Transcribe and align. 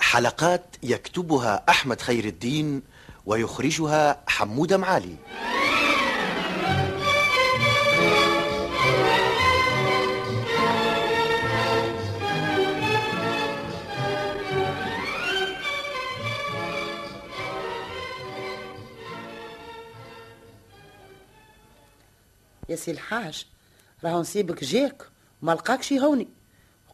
حلقات 0.00 0.76
يكتبها 0.82 1.64
أحمد 1.68 2.00
خير 2.00 2.24
الدين 2.24 2.82
ويخرجها 3.26 4.22
حمودة 4.26 4.76
معالي. 4.76 5.16
يا 22.68 22.76
سي 22.76 22.90
الحاج 22.90 23.46
راهو 24.04 24.20
نسيبك 24.20 24.64
جاك 24.64 25.02
وما 25.42 25.52
لقاكش 25.52 25.92
هوني 25.92 26.28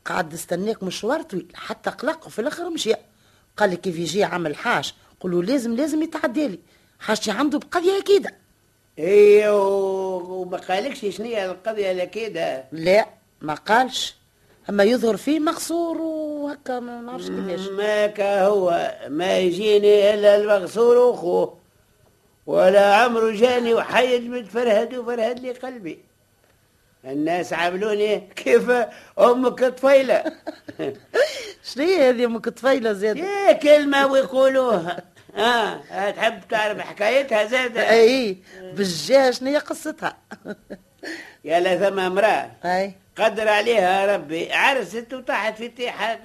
وقعد 0.05 0.35
نستناك 0.35 0.83
مشوار 0.83 1.23
طويل. 1.23 1.47
حتى 1.55 1.91
قلق 1.91 2.27
وفي 2.27 2.39
الآخر 2.39 2.71
مشى 2.71 2.93
قال 3.57 3.71
لي 3.71 3.77
كيف 3.77 3.99
يجي 3.99 4.25
عمل 4.25 4.57
حاج 4.57 4.95
قولوا 5.21 5.43
لازم 5.43 5.75
لازم 5.77 6.03
يتعدى 6.03 6.49
لي. 6.49 6.59
حاجتي 7.01 7.31
عنده 7.31 7.59
بقضية 7.59 7.99
أكيدة. 7.99 8.35
إيه 8.99 9.57
وما 10.17 10.59
قالكش 10.59 11.17
شنو 11.17 11.27
هي 11.27 11.47
القضية 11.47 11.93
الأكيدة؟ 11.93 12.65
لا 12.73 13.07
ما 13.41 13.55
قالش. 13.55 14.17
أما 14.71 14.85
يظهر 14.85 15.17
فيه 15.17 15.41
مقصور 15.41 16.01
وهكا 16.01 16.81
ما 16.81 17.01
نعرفش 17.01 17.27
كيفاش. 17.27 17.69
ما 17.69 18.07
كهو 18.07 18.95
ما 19.09 19.39
يجيني 19.39 20.15
إلا 20.15 20.37
المغسول 20.37 20.97
واخوه 20.97 21.59
ولا 22.47 22.95
عمرو 22.95 23.31
جاني 23.31 23.75
وحيج 23.75 24.23
متفرهد 24.23 24.95
وفرهد 24.95 25.39
لي 25.41 25.53
قلبي. 25.53 26.05
الناس 27.07 27.53
عاملوني 27.53 28.29
كيف 28.37 28.71
أمك 29.19 29.65
طفيلة. 29.65 30.25
شنو 31.75 31.85
هي 31.85 32.09
هذه 32.09 32.25
أمك 32.25 32.49
طفيلة 32.49 32.93
زاد 32.93 33.17
يا 33.17 33.53
كلمة 33.53 34.07
ويقولوها. 34.07 35.03
آه 35.37 36.11
تحب 36.11 36.41
تعرف 36.51 36.81
حكايتها 36.81 37.45
زاد 37.45 37.77
أي 37.79 38.39
بالجاه 38.73 39.31
شنو 39.31 39.51
هي 39.51 39.59
قصتها؟ 39.59 40.17
يا 41.45 41.61
لا 41.61 41.91
ثم 41.91 41.99
امرأة. 41.99 42.51
أي. 42.65 42.95
قدر 43.17 43.49
عليها 43.49 44.17
ربي 44.17 44.53
عرست 44.53 45.15
وطاحت 45.15 45.59
في 45.59 45.69
تيحة 45.69 46.19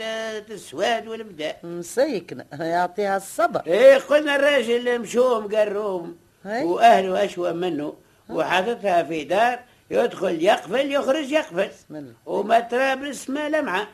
السواد 0.50 1.07
والبدا 1.07 1.55
مسيكنة 1.63 2.45
يعطيها 2.59 3.17
الصبر. 3.17 3.61
إيه 3.67 3.95
قلنا 3.97 4.35
الراجل 4.35 5.00
مشوم 5.00 5.55
قروم. 5.55 6.17
وأهله 6.45 7.25
أشوى 7.25 7.53
منه 7.53 7.94
وحاططها 8.30 9.03
في 9.03 9.23
دار 9.23 9.59
يدخل 9.90 10.44
يقفل 10.44 10.92
يخرج 10.92 11.32
يقفل. 11.32 11.68
بسم. 11.68 12.14
وما 12.26 12.59
ترابس 12.59 13.30
ما 13.30 13.50
لمعة 13.50 13.88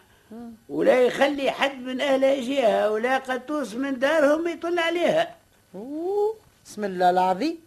ولا 0.70 1.02
يخلي 1.02 1.52
حد 1.52 1.82
من 1.82 2.02
اهلها 2.02 2.34
يجيها 2.34 2.90
ولا 2.90 3.18
قطوس 3.18 3.74
من 3.74 4.00
دارهم 4.00 4.48
يطل 4.48 4.80
عليها. 4.80 5.36
أوه، 5.76 6.36
بسم 6.66 6.84
الله 6.84 7.10
العظيم. 7.10 7.58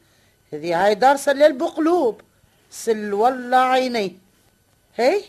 هذه 0.53 0.85
هاي 0.85 0.95
دار 0.95 1.17
سلال 1.17 1.53
بقلوب. 1.53 2.21
سل 2.71 3.15
ولا 3.15 3.59
عيني. 3.59 4.19
هي؟ 4.97 5.21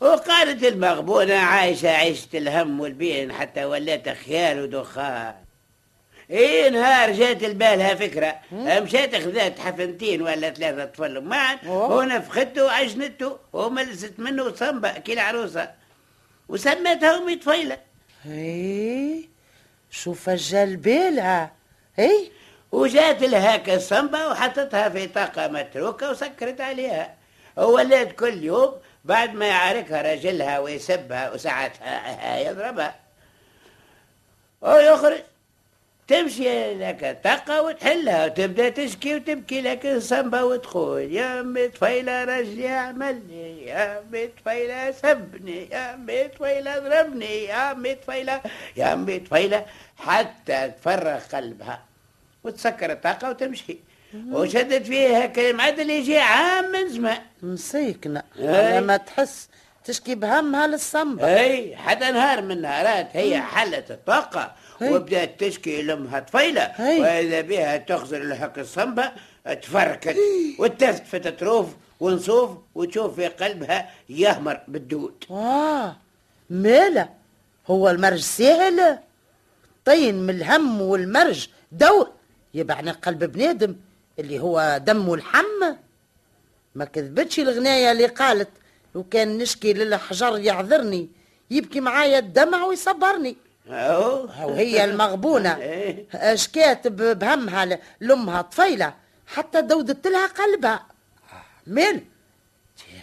وقالت 0.00 0.64
المغبونة 0.64 1.34
عايشة 1.34 1.88
عيشة 1.88 2.28
الهم 2.34 2.80
والبين 2.80 3.32
حتى 3.32 3.64
ولات 3.64 4.08
خيال 4.08 4.62
ودخان. 4.62 5.34
إيه 6.30 6.68
نهار 6.68 7.12
جات 7.12 7.42
لبالها 7.42 7.94
فكرة. 7.94 8.36
مشات 8.52 9.16
خذات 9.16 9.58
حفنتين 9.58 10.22
ولا 10.22 10.50
ثلاثة 10.50 10.84
طفل 10.84 11.20
معا 11.20 11.58
أوه. 11.66 11.96
ونفخته 11.96 12.64
وعجنته 12.64 13.38
وملست 13.52 14.14
منه 14.18 14.54
صنبة 14.54 14.92
كي 14.92 15.12
العروسة 15.12 15.70
وسمتها 16.48 17.18
أمي 17.18 17.36
طفيلة. 17.36 17.78
هي 18.24 19.24
شوف 19.90 20.28
الجال 20.28 20.76
بالها 20.76 21.52
هي 21.96 22.30
وجات 22.72 23.22
لها 23.22 23.56
كالصنبة 23.56 24.26
وحطتها 24.26 24.88
في 24.88 25.06
طاقة 25.06 25.48
متروكة 25.48 26.10
وسكرت 26.10 26.60
عليها. 26.60 27.14
وولات 27.56 28.12
كل 28.12 28.44
يوم 28.44 28.72
بعد 29.04 29.34
ما 29.34 29.46
يعاركها 29.46 30.12
رجلها 30.12 30.58
ويسبها 30.58 31.30
وساعتها 31.30 32.38
يضربها. 32.38 32.94
ويخرج 34.60 35.20
تمشي 36.08 36.74
لك 36.74 37.20
طاقة 37.24 37.62
وتحلها 37.62 38.24
وتبدأ 38.26 38.68
تشكي 38.68 39.14
وتبكي 39.16 39.60
لك 39.60 39.86
الصنبة 39.86 40.44
وتقول 40.44 41.12
يا 41.12 41.40
أمي 41.40 41.68
طفيلة 41.68 42.24
رجلي 42.24 42.68
عملني 42.68 43.66
يا 43.66 43.98
أمي 43.98 44.26
طفيلة 44.26 44.90
سبني 44.90 45.68
يا 45.70 45.94
أمي 45.94 46.28
طفيلة 46.28 46.78
ضربني 46.78 47.44
يا 47.44 47.72
أمي 47.72 47.94
طفيلة 47.94 48.40
يا 48.76 48.92
أمي 48.92 49.18
طفيلة 49.18 49.66
حتى 49.98 50.70
تفرغ 50.80 51.20
قلبها 51.34 51.82
وتسكر 52.44 52.92
الطاقة 52.92 53.30
وتمشي. 53.30 53.78
وشدت 54.30 54.86
فيها 54.86 55.26
كلمة 55.26 55.62
عدل 55.62 55.90
يجي 55.90 56.18
عام 56.18 56.72
من 56.72 56.88
زمان. 56.88 57.18
على 58.38 58.80
ما 58.80 58.96
تحس 58.96 59.48
تشكي 59.88 60.14
بهمها 60.14 60.66
للصنبة 60.66 61.36
أي 61.36 61.76
حتى 61.76 62.10
نهار 62.10 62.42
من 62.42 62.50
النهارات 62.50 63.08
هي 63.12 63.40
حلت 63.40 63.90
الطاقة. 63.90 64.54
وبدأت 64.82 65.40
تشكي 65.40 65.82
لامها 65.82 66.20
طفيلة. 66.20 66.72
وإذا 66.78 67.40
بها 67.40 67.76
تخزر 67.76 68.22
لحق 68.22 68.58
الصنبة 68.58 69.12
تفركت 69.62 70.16
وتلتفت 70.58 71.28
تروف 71.28 71.66
ونصوف 72.00 72.50
وتشوف 72.74 73.14
في 73.14 73.26
قلبها 73.26 73.90
يهمر 74.08 74.60
بالدود. 74.68 75.24
آه 75.30 75.96
مالا 76.50 77.08
هو 77.66 77.90
المرج 77.90 78.20
سهل. 78.20 78.98
طين 79.84 80.14
من 80.14 80.30
الهم 80.30 80.80
والمرج 80.80 81.48
دور. 81.72 82.12
يبعني 82.54 82.90
قلب 82.90 83.24
بنادم 83.24 83.76
اللي 84.18 84.38
هو 84.38 84.80
دم 84.84 85.08
ولحم 85.08 85.74
ما 86.74 86.84
كذبتش 86.84 87.40
الغناية 87.40 87.92
اللي 87.92 88.06
قالت 88.06 88.48
لو 88.94 89.04
كان 89.04 89.38
نشكي 89.38 89.72
للحجر 89.72 90.38
يعذرني 90.38 91.08
يبكي 91.50 91.80
معايا 91.80 92.18
الدمع 92.18 92.64
ويصبرني. 92.64 93.36
وهي 94.44 94.84
المغبونة. 94.84 95.56
إيه. 95.62 96.34
شكات 96.34 96.88
بهمها 96.88 97.78
لأمها 98.00 98.42
طفيلة 98.42 98.94
حتى 99.26 99.62
دودت 99.62 100.06
لها 100.06 100.26
قلبها. 100.26 100.86
مال 101.66 102.02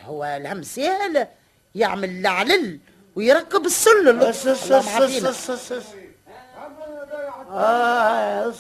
هو 0.06 0.24
الهم 0.24 0.64
سهل 0.64 1.28
يعمل 1.76 2.22
لعلل 2.22 2.80
ويركب 3.16 3.66
السلل. 3.66 4.20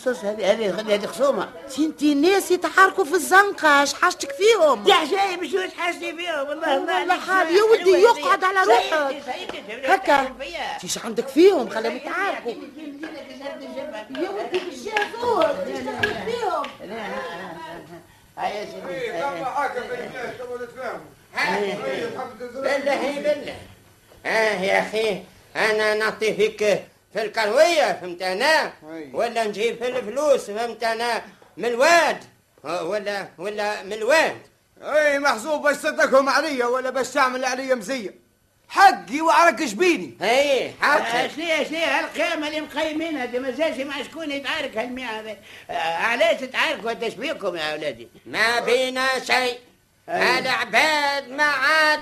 أص 0.08 0.24
هذه 0.26 0.52
هذه 0.52 0.94
هذه 0.96 1.06
خصومة. 1.06 1.50
انتي 1.80 2.14
ناس 2.14 2.52
يتحركوا 2.52 3.04
في 3.04 3.14
الزنقة 3.14 3.84
اش 3.84 3.94
حاجتك 3.94 4.32
فيهم؟ 4.32 4.88
يا 4.88 4.94
حجايب 4.94 5.40
مش 5.44 5.54
وش 5.54 5.74
حاسني 5.78 6.16
فيهم؟ 6.18 6.48
والله 6.50 6.80
ما 6.80 7.00
والله 7.00 7.20
حال 7.20 7.48
يا 7.48 7.62
هذه. 7.62 7.98
يقعد 7.98 8.44
على 8.44 8.60
روحك. 8.64 9.16
هكا. 9.86 10.34
فيها. 10.40 10.78
تيش 10.78 10.98
عندك 10.98 11.28
فيهم؟ 11.28 11.70
خليهم 11.70 11.96
يتعاركوا 11.96 12.52
يا 12.52 14.50
بالشافوت 14.52 15.46
تشتغل 15.46 16.16
فيهم. 16.26 16.64
هيا 18.38 18.60
يا 18.60 18.66
سيدي 18.66 19.12
الناس 20.06 20.36
بالله 22.54 23.22
بالله 23.22 23.56
آه 24.26 24.62
يا 24.62 24.80
أخي 24.80 25.24
أنا 25.56 25.94
نعطي 25.94 26.34
فيك 26.34 26.84
في 27.16 27.22
الكرويه 27.22 27.94
فهمت 28.02 28.22
أنا؟ 28.22 28.74
ولا 29.14 29.44
نجيب 29.44 29.78
في 29.78 29.88
الفلوس 29.88 30.52
فهمت 30.52 30.84
أنا؟ 30.84 31.22
من 31.58 31.66
الواد. 31.66 32.24
ولا 32.64 33.28
ولا 33.38 33.84
من 33.84 33.94
الواد. 33.94 34.38
أي 34.82 35.20
محسوب 35.20 35.62
باش 35.62 35.76
تصدقهم 35.78 36.30
عليا 36.30 36.66
ولا 36.66 36.90
باش 36.90 37.10
تعمل 37.10 37.46
عليا 37.46 37.76
مزية. 37.76 38.26
حقي 38.70 39.22
وعرك 39.22 39.54
جبيني 39.62 40.18
أي 40.22 40.72
حقك 40.82 41.32
شنو 41.36 41.46
شنو 41.70 41.78
هالقيامة 41.78 42.48
اللي 42.48 42.62
مقيمينها 42.62 43.26
دي 43.26 43.40
ما 43.40 43.52
زالش 43.52 43.78
مع 43.80 44.04
شكون 44.04 44.32
يتعارك 44.32 44.78
هالمية 44.78 45.06
هذا 45.20 45.38
آه، 45.70 45.74
علاش 45.98 46.40
تتعاركوا 46.42 46.92
انت 46.92 47.04
بيكم 47.04 47.56
يا 47.56 47.72
أولادي؟ 47.74 48.08
ما 48.26 48.60
بينا 48.60 49.08
شيء. 49.20 49.58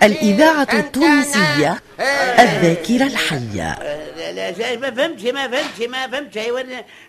الإذاعة 0.03 0.67
التونسية 0.73 1.81
أنا؟ 1.99 2.43
الذاكرة 2.43 3.03
الحية. 3.03 3.79
لا 4.31 4.75
ما 4.75 4.91
فهمتش 4.91 5.23
ما 5.23 5.47
فهمتش 5.47 5.81
ما 5.87 6.07
فهمتش. 6.07 6.37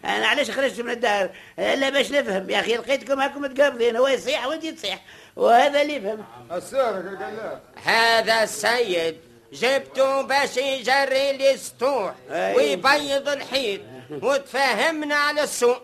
أنا 0.04 0.26
علاش 0.26 0.50
خرجت 0.50 0.80
من 0.80 0.90
الدار؟ 0.90 1.30
لا 1.58 1.90
باش 1.90 2.10
نفهم. 2.10 2.50
يا 2.50 2.60
أخي 2.60 2.76
لقيتكم 2.76 3.20
هاكم 3.20 3.42
متقابلين 3.42 3.96
هو 3.96 4.08
يصيح 4.08 4.46
وانت 4.46 4.66
تصيح 4.66 4.98
وهذا 5.36 5.82
اللي 5.82 5.96
القلاع 5.96 7.60
هذا 7.84 8.42
السيد 8.42 9.16
جبته 9.52 10.22
باش 10.22 10.56
يجري 10.56 11.32
لي 11.32 11.54
السطوح. 11.54 12.14
ويبيض 12.30 13.28
الحيط 13.28 13.80
وتفاهمنا 14.10 15.14
على 15.14 15.42
السوق. 15.42 15.82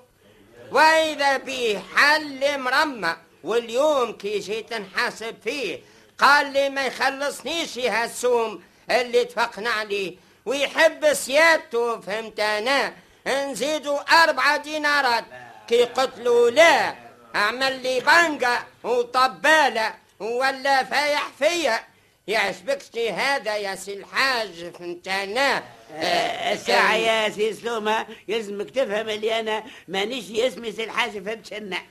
وإذا 0.72 1.36
بيه 1.36 1.78
حل 1.96 2.60
مرمى 2.60 3.16
واليوم 3.44 4.12
كي 4.12 4.38
جيت 4.38 4.72
نحاسب 4.72 5.36
فيه 5.44 5.80
قال 6.18 6.52
لي 6.52 6.68
ما 6.68 6.86
يخلصنيش 6.86 7.78
هالسوم 7.78 8.62
اللي 8.90 9.22
اتفقنا 9.22 9.70
عليه 9.70 10.16
ويحب 10.46 11.12
سيادته 11.12 12.00
فهمت 12.00 12.40
أنا؟ 12.40 12.92
نزيدوا 13.26 14.22
أربعة 14.24 14.56
دينارات. 14.56 15.24
كي 15.68 15.84
قلت 15.84 16.18
له 16.18 16.50
لا 16.50 16.94
أعمل 17.36 17.82
لي 17.82 18.00
بنقة 18.00 18.66
وطبالة 18.84 19.94
ولا 20.20 20.84
فايح 20.84 21.28
فيا. 21.38 21.80
يعجبكش 22.26 22.98
هذا 22.98 23.56
يا 23.56 23.74
سي 23.74 23.94
الحاج 23.94 24.72
فهمت 24.78 25.08
أنا؟ 25.08 25.62
آه، 25.92 26.52
الساعة 26.52 26.94
يا 26.94 27.28
سي 27.28 27.52
سلومة 27.54 28.06
يلزمك 28.28 28.70
تفهم 28.70 29.08
اللي 29.08 29.40
أنا 29.40 29.64
مانيش 29.88 30.30
اسمي 30.30 30.72
سي 30.72 30.84
الحاج 30.84 31.10
فهمت 31.10 31.46
شنع 31.46 31.82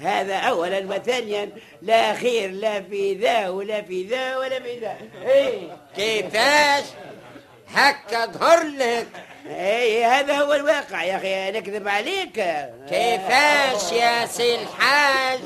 هذا 0.00 0.34
أولا 0.36 0.78
وثانيا 0.78 1.50
لا 1.82 2.14
خير 2.14 2.50
لا 2.50 2.82
في 2.82 3.14
ذا 3.14 3.48
ولا 3.48 3.82
في 3.82 4.02
ذا 4.02 4.36
ولا 4.36 4.60
في 4.60 4.78
ذا. 4.78 4.96
إيه. 5.26 5.76
كيفاش؟ 5.96 6.84
هكا 7.74 8.26
ظهر 8.26 8.62
لك. 8.62 9.06
إيه 9.46 10.18
هذا 10.18 10.38
هو 10.38 10.54
الواقع 10.54 11.04
يا 11.04 11.16
أخي 11.16 11.58
نكذب 11.58 11.88
عليك. 11.88 12.32
كيفاش 12.88 13.92
يا 13.92 14.26
سي 14.26 14.54
الحاج؟ 14.54 15.40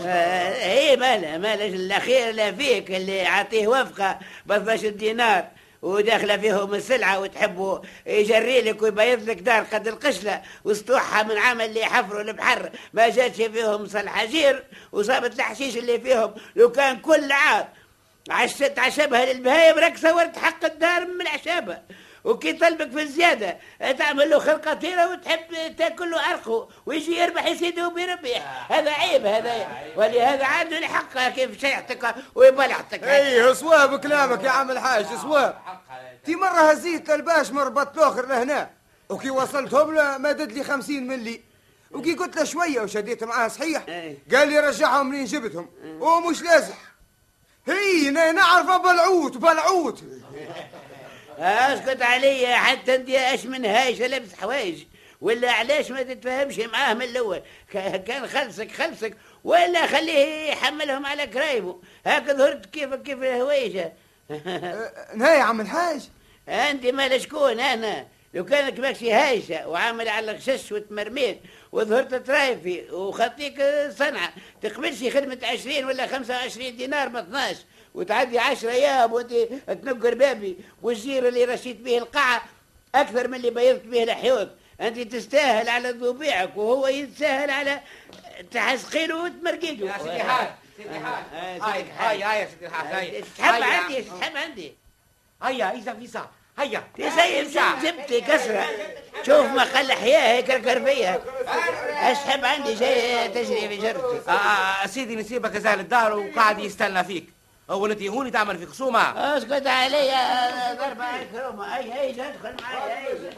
إيه 0.62 0.97
مالا 0.97 1.38
مالا 1.38 1.64
الاخير 1.64 2.31
لا 2.32 2.52
فيك 2.52 2.91
اللي 2.91 3.26
عطيه 3.26 3.69
وفقة 3.69 4.19
ب 4.47 4.52
12 4.52 4.88
دينار 4.88 5.44
وداخله 5.82 6.36
فيهم 6.36 6.74
السلعة 6.74 7.20
وتحبوا 7.20 7.78
يجري 8.06 8.60
لك 8.60 8.82
ويبيض 8.82 9.30
لك 9.30 9.36
دار 9.38 9.62
قد 9.62 9.88
القشلة 9.88 10.42
وسطوحها 10.64 11.22
من 11.22 11.38
عام 11.38 11.60
اللي 11.60 11.84
حفروا 11.84 12.20
البحر 12.20 12.70
ما 12.92 13.08
جاتش 13.08 13.36
فيهم 13.36 13.86
صالحجير 13.86 14.64
وصابت 14.92 15.34
الحشيش 15.36 15.76
اللي 15.76 16.00
فيهم 16.00 16.34
لو 16.56 16.72
كان 16.72 16.98
كل 16.98 17.32
عام 17.32 17.68
عشت 18.30 18.78
عشبها 18.78 19.32
للبهايم 19.32 19.78
راك 19.78 19.98
صورت 19.98 20.38
حق 20.38 20.64
الدار 20.64 21.06
من 21.06 21.20
العشابة. 21.20 21.78
وكي 22.25 22.52
طلبك 22.52 22.90
في 22.90 23.02
الزيادة 23.02 23.56
تعمل 23.99 24.31
له 24.31 24.38
خلقة 24.38 24.75
طيرة 24.75 25.11
وتحب 25.12 25.76
تاكل 25.78 26.11
له 26.11 26.20
عرقه 26.20 26.69
ويجي 26.87 27.17
يربح 27.17 27.46
يسيده 27.46 27.88
وبيربح. 27.88 28.67
هذا 28.72 28.90
عيب 28.90 29.26
هذا 29.26 29.69
ولهذا 29.96 30.44
عنده 30.44 30.78
الحق 30.78 31.28
كيف 31.28 31.61
شيعتك 31.61 32.14
ويبلعتك 32.34 33.05
إيه 33.05 33.52
صواب 33.52 34.00
كلامك 34.00 34.44
يا 34.44 34.50
عم 34.50 34.70
الحاج 34.70 35.06
صواب 35.22 35.58
تي 36.25 36.37
مرة 36.37 36.70
هزيت 36.70 37.11
الباش 37.11 37.50
مربط 37.50 37.99
الآخر 37.99 38.26
لهنا. 38.26 38.70
وكي 39.08 39.31
وصلتهم 39.31 39.94
له 39.94 40.19
مدد 40.19 40.52
لي 40.52 40.64
خمسين 40.64 41.06
ملي 41.06 41.40
وكي 41.90 42.14
قلت 42.14 42.37
له 42.37 42.44
شوية 42.44 42.81
وشديت 42.81 43.25
معاه 43.25 43.49
صحيح. 43.49 43.82
إيه. 43.88 44.19
قال 44.34 44.49
لي 44.49 44.61
رجعهم 44.61 45.06
منين 45.06 45.25
جبتهم. 45.25 45.69
ومش 46.00 46.43
لازم. 46.43 46.75
هي 47.66 48.11
نعرف 48.11 48.66
بلعوت 48.66 49.37
بلعوت. 49.37 50.05
اسكت 51.40 52.02
علي 52.02 52.46
حتى 52.46 52.94
انت 52.94 53.10
اش 53.10 53.46
من 53.46 53.64
هايش 53.64 54.00
لابس 54.00 54.34
حوايج. 54.34 54.84
ولا 55.20 55.52
علاش 55.52 55.90
ما 55.90 56.02
تتفاهمش 56.02 56.58
معاه 56.58 56.94
من 56.94 57.02
الأول؟ 57.02 57.42
كان 58.06 58.26
خلصك 58.26 58.72
خلصك. 58.72 59.16
ولا 59.44 59.87
خليه 59.87 60.50
يحملهم 60.50 61.06
على 61.06 61.26
كرايبه. 61.26 61.81
هكذا 62.06 62.37
ظهرت 62.37 62.66
كيف 62.66 62.94
كيف 62.94 63.19
الهويجه 63.19 63.92
أه، 64.31 64.92
نهاية 65.16 65.38
يا 65.38 65.42
عم 65.42 65.60
الحاج. 65.60 66.00
انت 66.48 66.87
مال 66.87 67.20
شكون 67.20 67.60
أنا؟ 67.60 68.06
لو 68.34 68.44
كانك 68.44 68.81
ماكشي 68.81 69.12
هايشة 69.12 69.69
وعامل 69.69 70.08
على 70.08 70.31
الغشش 70.31 70.72
وتمرميت 70.72 71.40
وظهرت 71.72 72.14
ترايفي 72.14 72.90
وخطيك 72.90 73.62
صنعة 73.98 74.32
تقبلش 74.62 75.04
خدمة 75.14 75.38
20 75.42 75.84
ولا 75.84 76.06
25 76.06 76.76
دينار 76.76 77.08
ب 77.08 77.16
12 77.16 77.58
وتعدي 77.94 78.38
10 78.38 78.70
أيام 78.70 79.12
وأنت 79.12 79.32
تنقر 79.66 80.14
بابي 80.14 80.56
والجير 80.82 81.28
اللي 81.28 81.44
رشيت 81.44 81.76
به 81.76 81.98
القاعة 81.98 82.42
أكثر 82.94 83.28
من 83.28 83.34
اللي 83.34 83.50
بيضت 83.50 83.84
به 83.84 84.02
الحيوط. 84.02 84.48
أنت 84.81 84.98
تستاهل 84.98 85.69
على 85.69 85.90
ذبيعك 85.90 86.56
وهو 86.56 86.87
يتساهل 86.87 87.50
على 87.50 87.81
تحسقيله 88.50 89.25
وتمرقيده 89.25 89.87
يا 89.87 89.98
سيدي 89.98 90.22
حاج 90.22 90.48
سيدي 90.76 90.94
حاج 91.00 91.25
هاي 91.32 91.84
هاي 91.98 92.22
هاي 92.22 92.40
يا 92.40 92.48
سيدي 92.48 92.66
الحاج 92.66 92.87
هاي. 92.94 93.22
تحب 93.38 93.54
هيا. 93.54 93.64
عندي 93.64 94.02
تحب 94.02 94.37
عندي. 94.37 94.75
هيا 95.42 95.70
إذا 95.72 95.94
فيسا 95.94 96.31
هيا. 96.58 96.84
زي 96.98 97.44
جبتي 97.82 98.20
كسرة. 98.20 98.66
شوف 99.26 99.46
ما 99.46 99.64
خلى 99.64 99.94
حياة 99.94 100.32
هيك 100.37 100.46
كركر 100.46 100.84
فيا 100.84 101.22
أسحب 102.12 102.44
عندي 102.44 102.76
شيء 102.76 103.26
تجري 103.26 103.69
في 103.69 103.76
جرتي 103.76 104.31
آه، 104.31 104.32
آه، 104.32 104.87
سيدي 104.87 105.16
نسيبك 105.16 105.56
زال 105.56 105.81
الدار 105.81 106.19
وقاعد 106.19 106.58
يستنى 106.58 107.04
فيك. 107.04 107.39
اول 107.70 107.90
انت 107.90 108.02
هوني 108.02 108.31
تعمل 108.31 108.58
في 108.58 108.67
خصومة. 108.67 109.00
أسكت 109.37 109.67
علي 109.67 110.12
أنا 110.12 110.75
ضربة 110.75 111.22
الكرومة 111.22 111.76
أي 111.76 112.00
أي 112.00 112.11
ادخل 112.11 112.62
معي 112.62 113.06
أي. 113.08 113.31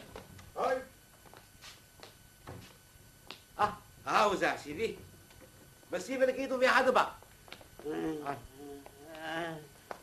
آه 3.59 3.73
هاوزع 4.07 4.57
سيدي 4.57 4.97
بس 5.93 6.07
سيب 6.07 6.23
لك 6.23 6.35
إيده 6.35 6.59
في 6.59 6.67
عدبه 6.67 7.07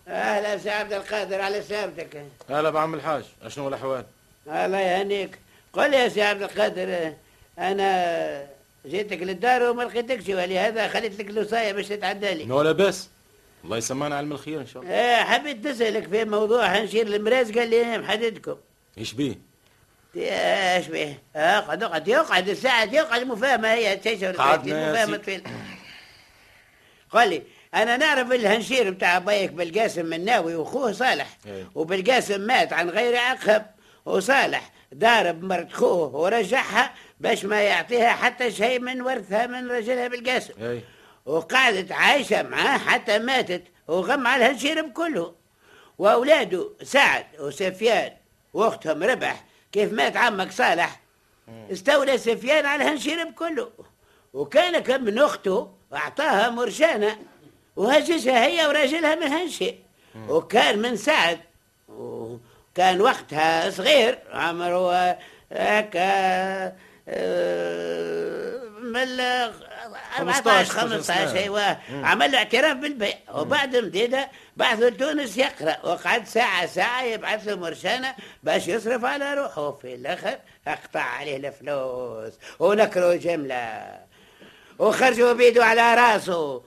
أهلا 0.07 0.57
سي 0.57 0.69
عبد 0.69 0.93
القادر 0.93 1.41
على 1.41 1.61
سلامتك 1.61 2.25
هلا 2.49 2.69
بعم 2.69 2.93
الحاج 2.93 3.23
أشنو 3.43 3.67
الأحوال؟ 3.67 4.05
الله 4.47 4.79
يهنيك. 4.79 5.39
قل 5.73 5.93
يا 5.93 6.09
سي 6.09 6.21
عبد 6.21 6.41
القادر 6.41 7.13
أنا 7.59 8.47
جيتك 8.85 9.17
للدار 9.21 9.63
وما 9.63 9.83
لقيتكش 9.83 10.29
ولهذا 10.29 10.87
خليت 10.87 11.19
لك 11.19 11.29
الوصايه 11.29 11.71
باش 11.73 11.87
تتعدى 11.87 12.33
لي. 12.33 12.45
نو 12.45 12.61
لا 12.61 12.71
بس 12.71 13.07
الله 13.63 13.77
يسمعنا 13.77 14.15
علم 14.17 14.31
الخير 14.31 14.61
إن 14.61 14.67
شاء 14.67 14.83
الله 14.83 14.93
آه، 14.93 15.23
حبيت 15.23 15.67
نسألك 15.67 16.07
في 16.09 16.25
موضوع 16.25 16.65
هنشير 16.65 17.07
المراس 17.07 17.51
قال 17.51 17.69
لي 17.69 17.97
محددكم 17.97 18.55
إيش 18.97 19.13
بيه 19.13 19.35
إيش 20.15 20.87
به؟ 20.87 21.17
اقعد 21.35 21.83
اقعد 21.83 22.07
يقعد 22.07 22.49
الساعة 22.49 22.83
يقعد 22.93 23.23
مفاهمة 23.23 23.73
هي 23.73 23.95
تشهر 23.97 24.33
مفاهمة. 24.33 25.17
طويلة 25.17 25.43
قال 27.11 27.29
لي 27.29 27.41
أنا 27.75 27.97
نعرف 27.97 28.31
الهنشير 28.31 28.89
بتاع 28.91 29.17
بايك 29.19 29.51
بالقاسم 29.51 30.05
مناوي 30.05 30.55
وأخوه 30.55 30.91
صالح 30.91 31.37
إيه. 31.45 31.69
وبالقاسم 31.75 32.41
مات 32.41 32.73
عن 32.73 32.89
غير 32.89 33.15
عقب 33.17 33.65
وصالح 34.05 34.71
ضارب 34.95 35.43
مرت 35.43 35.73
خوه 35.73 36.15
ورجعها 36.15 36.93
باش 37.19 37.45
ما 37.45 37.61
يعطيها 37.61 38.09
حتى 38.09 38.51
شيء 38.51 38.79
من 38.79 39.01
ورثها 39.01 39.47
من 39.47 39.71
رجلها 39.71 40.07
بالقاسم 40.07 40.53
اي 40.61 40.81
وقعدت 41.29 41.91
عايشة 41.91 42.43
معاه 42.43 42.77
حتى 42.77 43.19
ماتت 43.19 43.63
وغم 43.87 44.27
على 44.27 44.45
الهنشيرب 44.45 44.91
كله. 44.91 45.33
وأولاده 45.97 46.69
سعد 46.83 47.25
وسفيان 47.39 48.11
وأختهم 48.53 49.03
ربح 49.03 49.43
كيف 49.71 49.93
مات 49.93 50.17
عمك 50.17 50.51
صالح؟ 50.51 50.99
استولى 51.71 52.17
سفيان 52.17 52.65
على 52.65 52.83
الهنشيرب 52.83 53.33
كله. 53.33 53.69
وكان 54.33 54.79
كم 54.79 55.03
من 55.03 55.19
أخته 55.19 55.71
أعطاها 55.93 56.49
مرشانة 56.49 57.17
وهجسها 57.75 58.45
هي 58.45 58.67
وراجلها 58.67 59.15
من 59.15 59.27
هنشي. 59.27 59.75
وكان 60.29 60.79
من 60.79 60.95
سعد 60.95 61.39
وكان 61.89 63.01
وقتها 63.01 63.69
صغير 63.69 64.19
عمره 64.31 65.17
هكا 65.51 66.75
آه، 67.09 68.61
من 68.81 69.19
14 70.17 70.43
15 70.43 70.71
15 70.71 71.27
سنة. 71.27 71.39
أيوه. 71.39 71.77
عمل 71.91 72.31
له 72.31 72.37
اعتراف 72.37 72.77
بالبيع. 72.77 73.17
وبعد 73.33 73.75
مديده 73.75 74.29
بعثوا 74.57 74.89
لتونس 74.89 75.37
يقرأ 75.37 75.77
وقعد 75.85 76.27
ساعة 76.27 76.65
ساعة 76.65 77.03
يبعث 77.03 77.47
له 77.47 77.55
مرشانه 77.55 78.15
باش 78.43 78.67
يصرف 78.67 79.05
على 79.05 79.33
روحه. 79.33 79.67
وفي 79.67 79.95
الآخر 79.95 80.37
أقطع 80.67 81.01
عليه 81.01 81.37
الفلوس 81.37 82.33
ونكروا 82.59 83.15
جملة. 83.15 83.97
وخرجوا 84.79 85.33
بيده 85.33 85.65
على 85.65 85.95
راسه. 85.95 86.61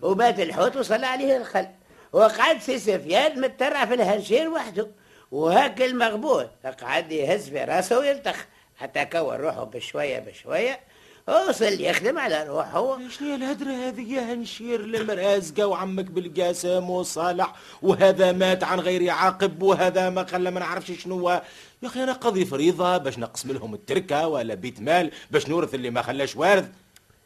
ومات 0.00 0.40
الحوت 0.40 0.76
وصلى 0.76 1.06
عليه 1.06 1.36
الخل. 1.36 1.66
وقعد 2.12 2.60
سي 2.60 2.78
سفيان 2.78 3.40
مترع 3.40 3.84
في 3.84 3.94
الهنشير 3.94 4.48
وحده. 4.48 4.88
وهاك 5.30 5.82
المغبون 5.82 6.48
قعد 6.82 7.12
يهز 7.12 7.50
في 7.50 7.64
راسه 7.64 7.98
ويلتخ. 7.98 8.36
حتى 8.80 9.04
كون 9.04 9.36
روحه 9.36 9.64
بشوية 9.64 10.18
بشوية. 10.18 10.80
وصل 11.28 11.80
يخدم 11.80 12.18
على 12.18 12.44
روحه. 12.48 12.98
شنو 13.08 13.34
الهدرة 13.34 13.70
هذه؟ 13.70 14.12
يا 14.12 14.34
هنشير 14.34 14.86
لمرأزقة 14.86 15.66
وعمك 15.66 16.04
بالقاسم 16.04 16.90
وصالح 16.90 17.54
وهذا 17.82 18.32
مات 18.32 18.64
عن 18.64 18.80
غير 18.80 19.10
عاقب 19.10 19.62
وهذا 19.62 20.10
ما 20.10 20.24
خلى 20.24 20.50
ما 20.50 20.60
نعرفش 20.60 20.92
شنو 21.02 21.30
يا 21.30 21.42
أخي 21.84 22.02
أنا 22.02 22.12
قضي 22.12 22.44
فريضة 22.44 22.96
باش 22.98 23.18
نقسم 23.18 23.52
لهم 23.52 23.74
التركة 23.74 24.28
ولا 24.28 24.54
بيت 24.54 24.80
مال 24.80 25.10
باش 25.30 25.48
نورث 25.48 25.74
اللي 25.74 25.90
ما 25.90 26.02
خلاش 26.02 26.36
وارث. 26.36 26.68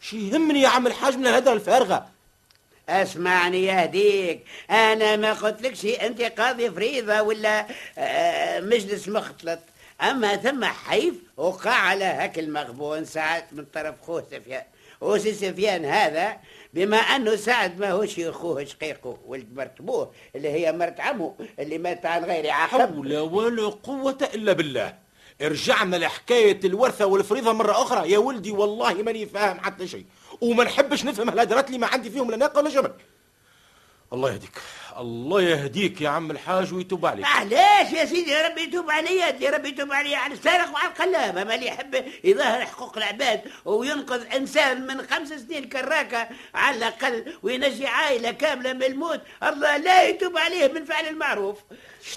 شي 0.01 0.29
يهمني 0.29 0.61
يا 0.61 0.69
عم 0.69 0.87
الحاج 0.87 1.17
من 1.17 1.27
الهدرة 1.27 1.53
الفارغة. 1.53 2.07
أسمعني 2.89 3.65
يهديك 3.65 4.45
أنا 4.71 5.17
ما 5.17 5.33
قلتلكش 5.33 5.85
أنت 5.87 6.23
قاضي 6.23 6.71
فريضة 6.71 7.23
ولا 7.23 7.67
آه، 7.99 8.61
مجلس 8.61 9.09
مختلط 9.09 9.59
أما 10.11 10.37
ثم 10.37 10.65
حيف 10.65 11.15
وقع 11.37 11.71
على 11.71 12.05
هاك 12.05 12.39
المغبون 12.39 13.05
ساعات 13.05 13.53
من 13.53 13.65
طرف 13.65 13.95
خوه 14.03 14.25
سفيان. 14.31 14.63
وسي 15.01 15.35
سفيان 15.35 15.85
هذا؟ 15.85 16.37
بما 16.75 16.97
أنه 16.97 17.37
سعد 17.37 17.79
ما 17.79 17.91
هوش 17.91 18.21
اخوه 18.21 18.65
شقيقه 18.65 19.19
ولد 19.27 19.55
مرت 19.55 19.81
أبوه 19.81 20.13
اللي 20.37 20.49
هي 20.49 20.73
مرت 20.73 21.01
عمه 21.01 21.35
اللي 21.59 21.79
مات 21.79 22.07
عن 22.07 22.25
غير 22.25 22.51
عقب. 22.51 22.81
حول 22.81 23.19
ولا 23.19 23.69
قوة 23.69 24.29
إلا 24.35 24.53
بالله. 24.53 24.95
رجعنا 25.43 25.97
لحكاية 25.97 26.61
الورثة 26.65 27.07
والفريضة 27.07 27.53
مرة 27.53 27.73
أخرى. 27.73 28.11
يا 28.11 28.19
ولدي 28.19 28.51
والله 28.51 28.95
ماني 28.95 29.27
فاهم 29.27 29.61
حتى 29.61 29.89
شيء. 29.89 30.07
وما 30.41 30.65
نحبش 30.65 31.05
نفهم 31.05 31.29
الهدرات 31.29 31.67
اللي 31.67 31.79
ما 31.79 31.87
عندي 31.87 32.11
فيهم 32.11 32.31
لا 32.31 32.37
ناقة 32.37 32.59
ولا 32.59 32.71
جمل 32.71 32.93
الله 34.13 34.33
يهديك. 34.33 34.59
الله 34.99 35.43
يهديك 35.43 36.01
يا 36.01 36.09
عم 36.09 36.31
الحاج 36.31 36.75
ويتوب 36.75 37.07
عليك. 37.07 37.27
علاش 37.27 37.93
يا 37.93 38.05
سيدي؟ 38.05 38.31
يا 38.31 38.49
ربي 38.49 38.61
يتوب 38.63 38.91
عليا 38.91 39.27
يا 39.41 39.51
ربي 39.51 39.69
يتوب 39.69 39.93
عليا 39.93 40.17
على 40.17 40.35
السارق 40.35 40.73
وعلى 40.75 40.89
القلاب 40.89 41.39
اما 41.39 41.55
اللي 41.55 41.67
يحب 41.67 42.05
يظهر 42.25 42.67
حقوق 42.67 42.97
العباد 42.97 43.41
وينقذ 43.65 44.23
إنسان 44.37 44.87
من 44.87 45.03
خمس 45.03 45.29
سنين 45.29 45.65
كراكة 45.65 46.29
على 46.55 46.77
الأقل 46.77 47.25
وينجي 47.43 47.87
عائلة 47.87 48.31
كاملة 48.31 48.73
من 48.73 48.83
الموت. 48.83 49.21
الله 49.43 49.77
لا 49.77 50.09
يتوب 50.09 50.39
عليه 50.39 50.73
من 50.73 50.85
فعل 50.85 51.07
المعروف. 51.07 51.59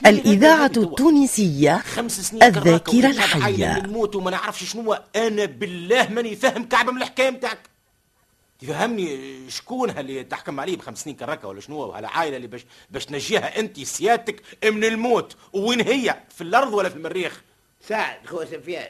الإذاعة 0.06 0.72
التونسية 0.78 1.78
خمس 1.96 2.20
سنين 2.22 2.44
الذاكرة 2.44 3.08
الحية 3.08 3.74
من 3.74 3.86
الموت 3.86 4.16
وما 4.16 4.32
نعرفش 4.32 4.64
شنو 4.64 4.94
أنا 5.16 5.46
بالله 5.46 6.08
ماني 6.10 6.36
فاهم 6.36 6.64
كعبة 6.64 6.92
من 6.92 7.02
الحكاية 7.02 7.30
متاعك 7.30 7.60
تفهمني 8.60 9.38
شكون 9.50 9.90
اللي 9.90 10.24
تحكم 10.24 10.60
عليه 10.60 10.78
بخمس 10.78 11.04
سنين 11.04 11.16
كراكة 11.16 11.48
ولا 11.48 11.62
شنو 11.62 11.92
على 11.92 12.08
عائلة 12.08 12.38
اللي 12.38 12.48
باش 12.48 12.66
باش 12.90 13.06
تنجيها 13.06 13.60
أنت 13.60 13.80
سيادتك 13.80 14.42
من 14.64 14.84
الموت. 14.84 15.36
وين 15.54 15.82
هي؟ 15.82 16.16
في 16.30 16.42
الأرض 16.42 16.74
ولا 16.74 16.90
في 16.90 16.96
المريخ؟ 16.96 17.42
سعد 17.82 18.26
خو 18.26 18.46
سفيان 18.46 18.88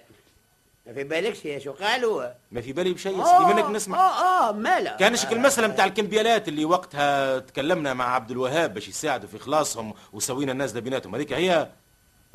ما 0.85 0.93
في 0.93 1.03
بالكش 1.03 1.45
يا 1.45 1.59
شو 1.59 1.71
قالوا؟ 1.71 2.23
ما 2.51 2.61
في 2.61 2.73
بالي 2.73 2.93
بشيء 2.93 3.19
يا 3.19 3.25
سيدي 3.25 3.53
منك 3.53 3.65
نسمع. 3.65 3.97
آه 3.97 4.49
آه 4.49 4.51
مالا 4.51 4.95
كان 4.97 5.15
شكل 5.15 5.35
المسألة 5.35 5.67
متاع 5.67 5.85
الكمبيالات 5.85 6.47
اللي 6.47 6.65
وقتها 6.65 7.39
تكلمنا 7.39 7.93
مع 7.93 8.15
عبد 8.15 8.31
الوهاب 8.31 8.73
باش 8.73 8.87
يساعدوا 8.87 9.29
في 9.29 9.39
خلاصهم 9.39 9.93
وسوينا 10.13 10.51
الناس 10.51 10.71
ده 10.71 10.79
بيناتهم. 10.79 11.15
هذيك 11.15 11.33
هي 11.33 11.69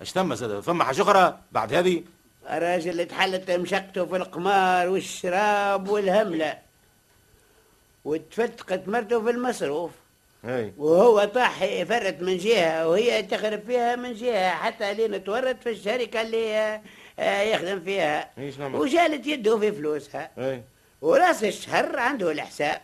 اش 0.00 0.10
ثم 0.10 0.34
زاد؟ 0.34 0.60
ثم 0.60 0.82
حاجة 0.82 1.02
أخرى 1.02 1.38
بعد 1.52 1.74
هذه؟ 1.74 2.02
الراجل 2.50 2.90
اللي 2.90 3.04
تحلت 3.04 3.50
مشقته 3.50 4.06
في 4.06 4.16
القمار 4.16 4.88
والشراب 4.88 5.88
والهملة. 5.88 6.58
وتفتقت 8.04 8.88
مرته 8.88 9.22
في 9.24 9.30
المصروف. 9.30 9.90
هاي 10.44 10.72
وهو 10.78 11.24
طاح 11.24 11.62
يفرط 11.62 12.14
من 12.20 12.38
جهة 12.38 12.88
وهي 12.88 13.22
تخرب 13.22 13.60
فيها 13.66 13.96
من 13.96 14.14
جهة 14.14 14.50
حتى 14.50 14.94
لين 14.94 15.24
تورط 15.24 15.56
في 15.62 15.70
الشركة 15.70 16.22
اللي 16.22 16.80
آه، 17.18 17.42
يخدم 17.42 17.80
فيها. 17.80 18.30
إيش 18.38 18.58
نعمل؟ 18.58 18.74
وجالت 18.80 19.26
يده 19.26 19.58
في 19.58 19.72
فلوسها. 19.72 20.30
هاي 20.38 20.62
وراس 21.02 21.44
الشهر 21.44 21.98
عنده 21.98 22.32
الحساب. 22.32 22.80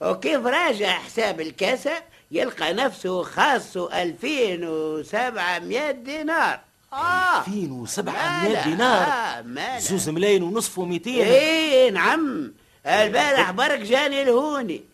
وكيف 0.00 0.46
راجع 0.46 0.88
حساب 0.90 1.40
الكاسة؟ 1.40 1.92
يلقى 2.30 2.72
نفسه 2.72 3.22
خاصه 3.22 4.02
2700 4.02 5.90
دينار. 5.90 6.60
آه. 6.92 7.40
2700 7.40 8.42
مالا، 8.42 8.64
دينار. 8.64 9.02
آه 9.08 9.42
مالا. 9.42 9.78
زوز 9.78 10.08
ملايين 10.08 10.42
ونصف 10.42 10.80
و200 10.80 11.06
إيه 11.06 11.90
نعم. 11.90 12.52
البارح 12.86 13.50
برك 13.50 13.78
جاني 13.78 14.22
الهوني 14.22 14.84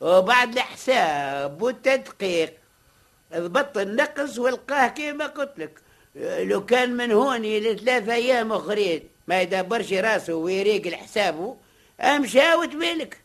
وبعد 0.00 0.52
الحساب 0.52 1.62
والتدقيق 1.62 2.52
ضبط 3.36 3.78
النقص 3.78 4.38
والقاه 4.38 4.88
كيما 4.88 5.26
قلت 5.26 5.52
لك. 5.58 5.80
لو 6.44 6.64
كان 6.66 6.96
من 6.96 7.12
هوني 7.12 7.60
لثلاثة 7.60 8.14
أيام 8.14 8.52
أخرين 8.52 9.02
ما 9.26 9.40
يدبرش 9.40 9.92
راسه 9.92 10.34
ويريق 10.34 10.94
حسابه 10.94 11.56
امشى 12.00 12.54
وتبيلك 12.54 13.20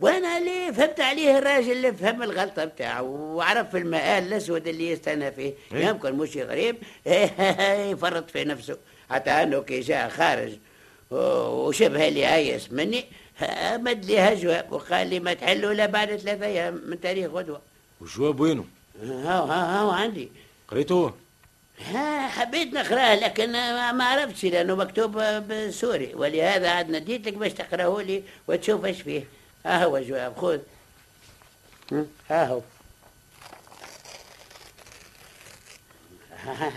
وأنا 0.00 0.40
ليه 0.40 0.70
فهمت 0.70 1.00
عليه 1.00 1.38
الراجل 1.38 1.72
اللي 1.72 1.92
فهم 1.92 2.22
الغلطة 2.22 2.64
بتاعه 2.64 3.02
وعرف 3.02 3.76
المآل 3.76 4.26
الأسود 4.26 4.68
اللي 4.68 4.90
يستنى 4.90 5.32
فيه. 5.32 5.54
إيه. 5.72 5.86
يمكن 5.86 6.12
مش 6.14 6.36
غريب. 6.36 6.76
يفرط 7.92 8.30
في 8.30 8.44
نفسه 8.44 8.78
حتى 9.10 9.30
أنه 9.30 9.60
كي 9.62 9.80
جاء 9.80 10.08
خارج. 10.08 10.52
وشبه 11.10 12.08
اللي 12.08 12.34
ايس 12.34 12.72
مني. 12.72 13.04
مد 13.76 14.04
لي 14.04 14.20
هجوه 14.20 14.64
وقال 14.70 15.10
لي 15.10 15.20
ما 15.20 15.34
تحلوا 15.34 15.72
إلا 15.72 15.86
بعد 15.86 16.16
ثلاثة 16.16 16.46
أيام 16.46 16.82
من 16.86 17.00
تاريخ 17.00 17.30
غدوة. 17.30 17.60
والجواب 18.00 18.40
وينه؟ 18.40 18.64
هاو 19.02 19.44
هاو 19.44 19.90
عندي. 19.90 20.32
قريتوه 20.68 21.14
ها 21.86 22.28
حبيت 22.28 22.74
نقرأه 22.74 23.14
لكن 23.14 23.52
ما 23.92 24.04
عرفتش 24.04 24.44
لأنه 24.44 24.74
مكتوب 24.76 25.18
بسوري. 25.18 26.14
ولهذا 26.14 26.70
عاد 26.70 26.90
نديتك 26.90 27.34
باش 27.34 27.52
تقرأه 27.52 28.02
لي 28.02 28.22
وتشوف 28.48 28.84
إيش 28.84 29.02
فيه. 29.02 29.24
ها 29.66 29.84
هو 29.84 29.98
جواب 29.98 30.36
خذ. 30.36 30.58
ها 32.30 32.46
هو. 32.46 32.60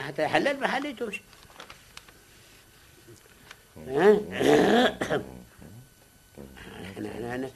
حتى 0.07 0.27
حلال 0.27 0.59
ما 0.59 0.67
حليتوش. 0.67 1.21
ها؟ 3.87 4.19
أنا 6.97 7.17
أنا 7.17 7.35
أنا 7.35 7.49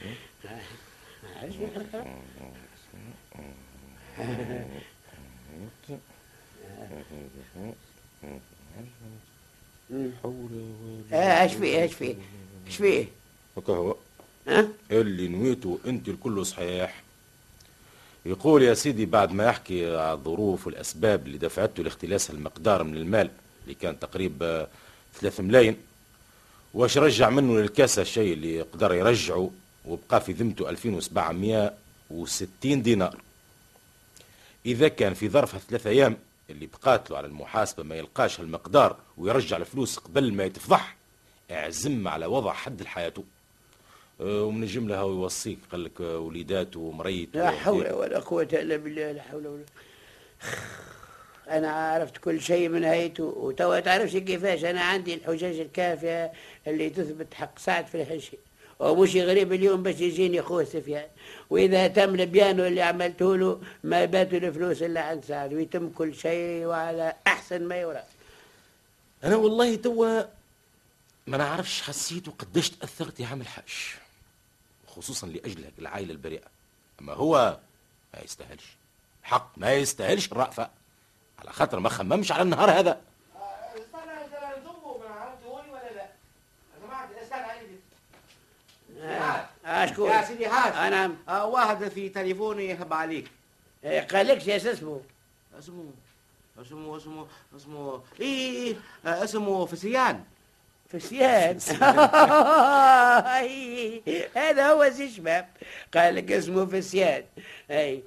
آه، 0.46 1.37
إيش 11.14 11.54
فيه 11.54 11.82
إيش 11.82 11.94
فيه 11.94 12.16
إيش 12.68 12.76
فيه 12.78 13.06
هكا 13.58 13.74
هو. 13.74 13.96
ها؟ 14.48 14.68
اللي 14.92 15.28
نويته 15.28 15.80
أنت 15.88 16.08
الكل 16.08 16.46
صحيح. 16.46 17.04
يقول 18.26 18.64
يا 18.64 18.74
سيدي 18.74 19.06
بعد 19.06 19.32
ما 19.32 19.46
يحكي 19.46 19.86
على 19.96 20.14
الظروف 20.14 20.68
والأسباب 20.68 21.26
اللي 21.28 21.38
دفعته 21.38 21.84
لاختلاس 21.84 22.30
المقدار 22.30 22.84
من 22.84 22.96
المال 22.98 23.30
اللي 23.64 23.76
كان 23.76 24.00
تقريبا 24.00 24.68
3 25.22 25.44
ملايين 25.44 25.76
واش 26.74 26.98
رجع 26.98 27.30
منه 27.30 27.60
للكاسة 27.60 28.02
الشيء 28.02 28.34
اللي 28.34 28.62
قدر 28.62 28.94
يرجعه؟ 28.94 29.52
وبقى 29.88 30.22
في 30.22 30.32
ذمته 30.32 30.70
2760 30.70 32.82
دينار. 32.82 33.18
إذا 34.66 34.88
كان 34.88 35.14
في 35.14 35.30
ظرف 35.30 35.58
ثلاثة 35.70 35.90
أيام 35.90 36.18
اللي 36.50 36.66
بقات 36.68 37.12
له 37.12 37.18
على 37.18 37.28
المحاسبة 37.28 37.84
ما 37.84 37.96
يلقاش 37.96 38.40
هالمقدار 38.40 38.98
ويرجع 39.18 39.58
الفلوس 39.58 39.98
قبل 39.98 40.34
ما 40.34 40.44
يتفضح 40.44 40.96
اعزم 41.52 42.08
على 42.08 42.26
وضع 42.26 42.54
حد 42.54 42.82
لحياته. 42.82 43.24
آه، 44.22 44.44
ومن 44.44 44.64
الجملة 44.64 45.00
هو 45.00 45.10
يوصيك 45.10 45.60
قال 45.72 45.84
لك 45.84 46.02
آه، 46.02 46.18
وليداته 46.20 46.80
ومريته 46.80 47.40
لا 47.40 47.52
حول 47.52 47.92
ولا 47.94 48.20
قوة 48.20 48.48
إلا 48.54 48.78
بالله 48.78 49.12
لا 49.12 49.22
حول 49.22 49.48
ولا 49.48 49.64
أنا 51.50 51.72
عرفت 51.72 52.18
كل 52.18 52.42
شيء 52.42 52.70
من 52.70 52.84
هيته 52.84 53.24
وتوا 53.24 53.80
تعرفش 53.80 54.16
كيفاش. 54.18 54.64
أنا 54.66 54.82
عندي 54.82 55.14
الحجج 55.14 55.60
الكافية 55.60 56.32
اللي 56.68 56.90
تثبت 56.90 57.34
حق 57.34 57.60
سعد 57.60 57.88
في 57.88 58.02
الهالشيء 58.02 58.40
ومش 58.80 59.16
غريب 59.16 59.54
اليوم 59.54 59.84
باش 59.84 60.00
يجيني 60.00 60.42
خوه 60.42 60.64
سفيان. 60.64 61.08
وإذا 61.50 61.88
تم 61.88 62.16
البيانو 62.16 62.66
اللي 62.66 62.82
عملته 62.82 63.38
له 63.38 63.62
ما 63.84 64.06
باتوا 64.06 64.38
الفلوس 64.38 64.82
إلا 64.82 65.02
عند 65.02 65.26
سعد 65.26 65.54
ويتم 65.54 65.90
كل 65.90 66.16
شيء 66.16 66.66
وعلى 66.66 67.14
أحسن 67.28 67.64
ما 67.64 67.76
يرام. 67.76 68.04
أنا 69.24 69.36
والله 69.36 69.76
توا 69.76 70.22
ما 71.28 71.38
نعرفش 71.38 71.82
حسيت 71.82 72.28
وقداش 72.28 72.70
تأثرت 72.70 73.20
يا 73.20 73.28
عم 73.28 73.42
الحاج 73.42 73.96
خصوصا 74.88 75.28
لأجل 75.28 75.64
هيك 75.64 75.74
العائلة 75.80 76.12
البريئة. 76.12 76.48
أما 77.02 77.14
هو 77.14 77.58
ما 78.14 78.20
يستاهلش. 78.24 78.64
حق 79.24 79.52
ما 79.58 79.74
يستاهلش 79.74 80.32
الرأفة. 80.32 80.70
على 81.40 81.52
خاطر 81.52 81.80
ما 81.80 81.90
خممش 81.90 82.32
على 82.32 82.42
النهار 82.42 82.72
هذا. 82.72 83.02
أشكون 89.66 90.12
يا 90.12 90.22
سيدي 90.24 90.50
حاج 90.50 90.88
أنا 90.88 91.12
آه 91.30 91.46
واحد 91.46 91.88
في 91.88 92.10
تليفوني 92.10 92.68
يهب 92.70 92.94
عليك. 92.94 93.28
قالكش 93.84 94.48
يا 94.48 94.56
اسمه؟ 94.56 95.02
اسمه 95.60 95.84
اسمه 96.62 96.98
اسمه 96.98 97.28
اسمه 97.56 98.02
آه، 99.06 99.24
اسمه 99.24 99.66
فسيان. 99.66 100.24
فسيان؟ 100.90 101.58
هذا 104.38 104.68
هو 104.72 104.90
زي 104.90 105.10
شباب. 105.10 105.48
قال 105.94 106.16
لك 106.16 106.32
اسمه 106.32 106.66
فسيان. 106.66 107.24
أي. 107.72 108.04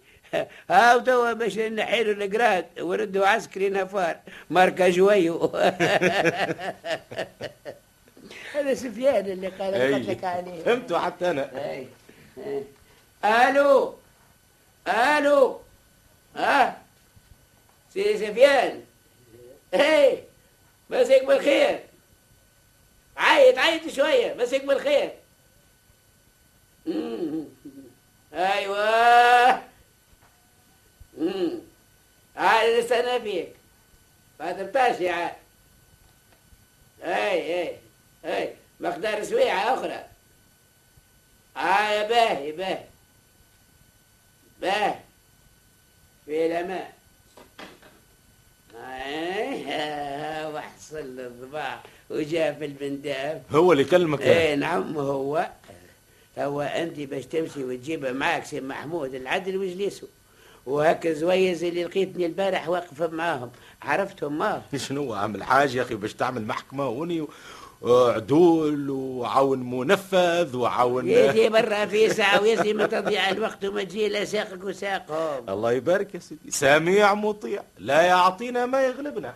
هاو 0.71 1.01
توا 1.01 1.33
باش 1.33 1.59
نحيلوا 1.59 2.15
القراد 2.15 2.67
وردوا 2.81 3.27
عسكري 3.27 3.69
نفار. 3.69 4.17
ماركا 4.51 4.89
جويو. 4.89 5.39
هذا 8.55 8.75
سفيان 8.75 9.27
اللي 9.27 9.49
قال 9.49 9.75
أي. 9.75 9.91
لك 9.91 10.25
عليه. 10.25 10.63
فهمتوا 10.63 10.99
حتى 10.99 11.31
أنا. 11.31 11.71
أي. 11.71 11.89
أي. 12.39 12.65
ألو. 13.25 13.95
ألو. 14.89 15.61
ها؟ 16.37 16.83
سي 17.95 18.19
سفيان. 18.19 18.85
أي. 19.75 20.25
مسك 20.91 21.25
بالخير. 21.25 21.81
عيط 23.17 23.59
عيط 23.59 23.89
شوية. 23.89 24.35
مسك 24.35 24.65
بالخير. 24.65 25.11
مم. 26.87 27.45
أيوه. 28.35 29.51
أمم. 31.19 31.61
عاد 32.37 33.21
فيك 33.23 33.53
ما 34.41 34.53
تبطاش 34.53 35.01
يا 35.01 35.13
عاد 35.13 35.35
أي 37.03 37.63
أي. 37.63 37.77
مقدار 39.01 39.25
سويعه 39.25 39.75
أخرى. 39.75 40.05
آه 41.57 42.09
باهي 42.09 42.53
باهي 42.53 42.85
باهي 44.63 44.95
في 46.27 46.47
الأمان. 46.47 46.89
آه 48.77 50.49
وحصل 50.55 50.99
الضباع 50.99 51.81
وجاء 52.11 52.55
في 52.55 52.65
البنداب 52.65 53.43
هو 53.51 53.73
اللي 53.73 53.85
كلمك؟ 53.85 54.21
إيه 54.21 54.55
نعم 54.55 54.99
هو. 54.99 55.51
هو 56.39 56.61
أنت 56.61 57.01
باش 57.01 57.27
تمشي 57.27 57.65
وتجيبه 57.65 58.13
معك 58.13 58.45
سي 58.45 58.61
محمود 58.61 59.15
العدل 59.15 59.57
وجليسه 59.57 60.09
وهكا 60.67 61.13
زويز 61.13 61.65
اللي 61.65 61.85
لقيتني 61.85 62.27
البارح 62.27 62.69
واقف 62.69 63.03
معاهم. 63.03 63.51
عرفتهم 63.83 64.39
ما؟ 64.39 64.63
شنو 64.77 65.13
عامل 65.13 65.43
حاجة 65.43 65.77
يا 65.77 65.83
أخي 65.83 65.95
باش 65.95 66.15
تعمل 66.15 66.47
محكمة؟ 66.47 66.89
وني 66.89 67.27
عدول 67.83 68.91
وعون 68.91 69.71
منفذ 69.71 70.57
وعون 70.57 71.09
يدي 71.09 71.49
برا 71.49 71.87
في 71.87 72.09
ساعة 72.09 72.43
ويزي 72.43 72.73
من 72.73 72.89
تضيع 72.89 73.31
الوقت 73.31 73.65
وما 73.65 73.85
تجي 73.85 74.09
لا 74.09 74.25
ساقك 74.25 74.65
وساقهم. 74.65 75.49
الله 75.49 75.73
يبارك 75.73 76.15
يا 76.15 76.21
سيدي. 76.21 76.51
سميع 76.51 77.15
مطيع. 77.15 77.63
لا 77.79 78.03
يعطينا 78.03 78.67
ما 78.67 78.83
يغلبنا. 78.83 79.35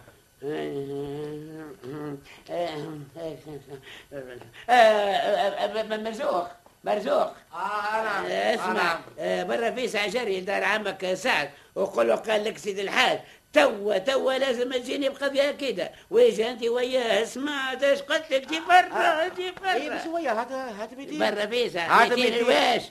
مرزوق 5.96 6.46
مرزوق. 6.84 7.30
أنا 7.54 8.54
اسمع 8.54 8.98
آه، 9.18 9.42
برا 9.42 9.70
في 9.70 9.88
ساعة 9.88 10.08
جري 10.08 10.40
دار 10.40 10.64
عمك 10.64 11.14
سعد. 11.14 11.50
وقول 11.74 12.08
له 12.08 12.14
قال 12.14 12.44
لك 12.44 12.58
سيد 12.58 12.78
الحاج 12.78 13.18
توا 13.54 13.98
توا 13.98 14.32
لازم 14.32 14.72
تجيني 14.72 15.08
بقضية 15.08 15.50
كده. 15.50 15.90
ويجي 16.10 16.50
انت 16.50 16.62
وياه 16.62 17.22
اسمع 17.22 17.72
إيش 17.72 18.02
قلت 18.02 18.30
لك 18.30 18.46
جي 18.48 18.60
برا 18.68 19.28
جي 19.28 19.46
اي 19.46 19.88
بس 19.90 19.92
برا 19.92 20.04
شوية 20.04 20.40
هات 20.40 20.52
هات 20.52 20.94
بيدي 20.94 21.18
برا 21.18 21.28
هذا 21.28 21.46
200 21.46 22.14
بيدي. 22.14 22.40
الواش 22.40 22.82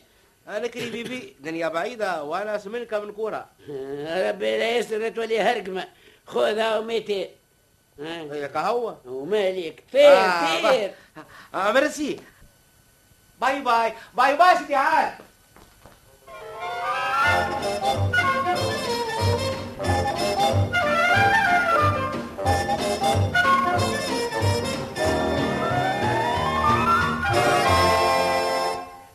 أنا 0.48 0.68
كري 0.68 0.90
بيبي 0.90 1.36
دنيا 1.40 1.68
بعيدة 1.68 2.24
وأنا 2.24 2.58
سمنك 2.58 2.94
من 2.94 3.12
كورة. 3.12 3.46
آه، 3.70 4.30
ربي 4.30 4.58
لا 4.58 4.78
يستر 4.78 5.10
تولي 5.10 5.40
هرقمة. 5.40 5.88
خذها 6.28 6.78
وميتين 6.78 7.28
آه، 8.00 8.34
هي 8.34 8.48
كهوة. 8.48 9.02
ومالك؟ 9.06 9.84
طير 9.94 10.10
آه، 10.12 10.62
طير 10.62 10.92
آه 11.56 11.72
ميرسي. 11.72 12.20
باي 13.42 13.62
باي. 13.62 13.94
باي 14.14 14.38
باي 14.38 14.58
سيدي 14.58 14.76
عاد 14.76 15.14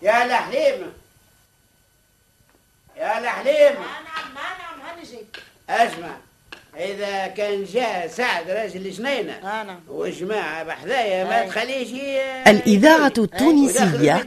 يا 0.09 0.25
الحليم 0.25 0.93
يا 2.97 3.19
الحليم 3.19 3.75
نعم 3.75 4.35
نعم 4.35 4.99
هنجي 4.99 5.19
اسمع 5.71 6.17
إذا 6.77 7.27
كان 7.27 7.65
جاء 7.65 8.07
سعد 8.09 8.51
راجل 8.51 8.91
جنينة 8.91 9.33
آه 9.33 9.63
نعم 9.63 9.81
وجماعة 9.89 10.63
بحذايا 10.65 11.25
ما 11.25 11.41
أي. 11.43 11.49
تخليش 11.49 11.89
الإذاعة 12.47 13.05
وداخل 13.07 13.23
التونسية. 13.23 14.23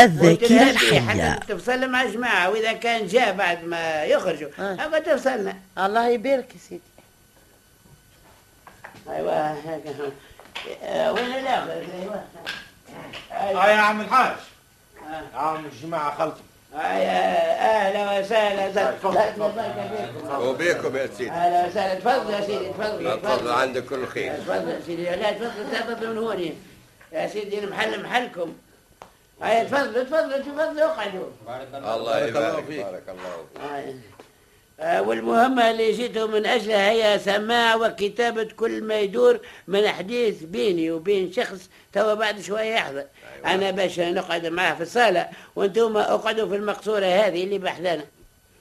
الذاكرة 0.00 0.70
الحية. 0.70 1.30
حتى 1.30 1.46
تفصل 1.54 1.88
مع 1.90 2.04
جماعة 2.04 2.50
وإذا 2.50 2.72
كان 2.72 3.06
جاء 3.06 3.32
بعد 3.32 3.64
ما 3.64 4.04
يخرجوا. 4.04 4.48
هبا 4.58 4.98
تفصلنا 4.98 5.56
الله 5.78 6.08
يبارك 6.08 6.54
يا 6.54 6.60
سيدي 6.68 6.82
أيوه 9.08 9.50
هكا. 9.50 10.12
آه، 10.82 11.12
وين 11.12 11.24
الآخر 11.24 11.84
أيوه 12.02 12.24
آه 13.32 13.68
يا 13.70 13.76
عم 13.76 14.00
الحاج 14.00 14.26
آه. 14.30 14.36
عم 15.34 15.64
الجماعه 15.64 16.18
خلطوا. 16.18 16.42
آه، 16.74 16.78
أهلا 16.78 18.20
وسهلا 18.20 18.90
تفضل، 18.92 19.14
تفضل. 19.36 20.42
وبيكم 20.42 20.96
يا 20.96 21.06
سيدي. 21.06 21.30
أهلا 21.30 21.66
وسهلا. 21.66 21.94
تفضل 21.94 22.34
يا 22.34 22.40
سيدي 22.40 22.68
تفضل 22.68 23.20
تفضل. 23.22 23.50
عندك 23.52 23.84
كل 23.84 24.06
خير. 24.06 24.32
تفضل 24.36 24.68
يا 24.68 24.80
سيدي. 24.86 25.04
لا 25.04 25.32
تفضل 25.32 25.70
تفضل 25.72 26.10
من 26.10 26.18
هوني 26.18 26.54
يا 27.12 27.26
سيدي 27.28 27.58
المحل 27.58 28.02
محلكم. 28.02 28.54
هيا 29.42 29.64
تفضلوا 29.64 30.04
تفضلوا 30.04 30.38
تفضلوا 30.38 30.84
اقعدوا. 30.84 31.26
الله 31.96 32.26
يبارك 32.26 32.64
بارك 32.64 33.02
الله 33.08 33.44
فيك. 33.54 33.62
آه، 33.62 33.94
والمهمة 34.78 35.70
اللي 35.70 35.92
جيتوا 35.92 36.26
من 36.26 36.46
أجلها 36.46 36.90
هي 36.90 37.18
سماع 37.18 37.76
وكتابة 37.76 38.44
كل 38.56 38.82
ما 38.82 39.00
يدور 39.00 39.40
من 39.68 39.88
حديث 39.88 40.42
بيني 40.42 40.90
وبين 40.90 41.32
شخص 41.32 41.68
توا 41.92 42.14
بعد 42.14 42.40
شوية 42.40 42.74
يحضر. 42.74 43.04
أنا 43.46 43.70
باش 43.70 44.00
نقعد 44.00 44.46
معاه 44.46 44.74
في 44.74 44.82
الصالة 44.82 45.28
وأنتم 45.56 45.96
اقعدوا 45.96 46.48
في 46.48 46.56
المقصورة 46.56 47.06
هذه 47.06 47.44
اللي 47.44 47.58
بحذانا 47.58 48.04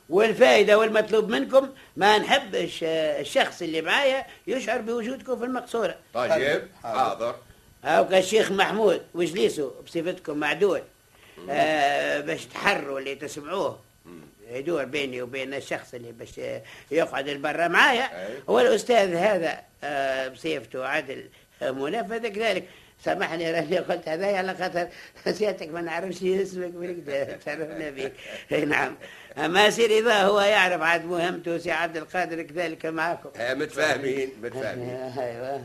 والفائدة 0.09 0.77
والمطلوب 0.77 1.29
منكم 1.29 1.69
ما 1.97 2.17
نحبش 2.17 2.83
آه، 2.83 3.21
الشخص 3.21 3.61
اللي 3.61 3.81
معايا 3.81 4.25
يشعر 4.47 4.81
بوجودكم 4.81 5.39
في 5.39 5.45
المقصورة. 5.45 5.95
طيب 6.13 6.67
حاضر. 6.83 7.35
هاوكا 7.83 8.17
الشيخ 8.19 8.51
محمود 8.51 9.01
وجليسه 9.13 9.71
بصفتكم 9.85 10.37
معدول. 10.37 10.81
آه 11.49 12.19
باش 12.19 12.45
تحروا 12.45 12.99
اللي 12.99 13.15
تسمعوه. 13.15 13.79
يدور 14.53 14.85
بيني 14.85 15.21
وبين 15.21 15.53
الشخص 15.53 15.93
اللي 15.93 16.11
باش 16.11 16.41
يقعد 16.91 17.27
البرا 17.27 17.67
معايا. 17.67 18.27
أي. 18.27 18.33
هو 18.49 18.59
الأستاذ 18.59 19.15
هذا 19.15 19.61
آه 19.83 20.27
بصفته 20.27 20.85
عدل 20.85 21.29
منفذ 21.61 22.27
كذلك 22.27 22.63
سامحني 23.05 23.51
راني 23.51 23.77
قلت 23.89 24.09
هذا 24.09 24.37
على 24.37 24.55
خاطر 24.55 24.87
سيادتك 25.37 25.69
ما 25.69 25.81
نعرفش 25.81 26.23
اسمك 26.23 26.71
بالكدا 26.71 27.37
تعرفنا 27.45 27.89
بك 27.89 28.13
أي 28.51 28.65
نعم. 28.65 28.95
أما 29.37 29.69
سي 29.69 29.99
رضا 29.99 30.13
هو 30.13 30.41
يعرف 30.41 30.81
عاد 30.81 31.05
مهمته 31.05 31.57
سي 31.57 31.71
عبد 31.71 31.97
القادر 31.97 32.41
كذلك 32.41 32.85
معكم 32.85 33.29
متفاهمين 33.39 34.29
متفاهمين. 34.43 34.89
أيوه. 35.19 35.61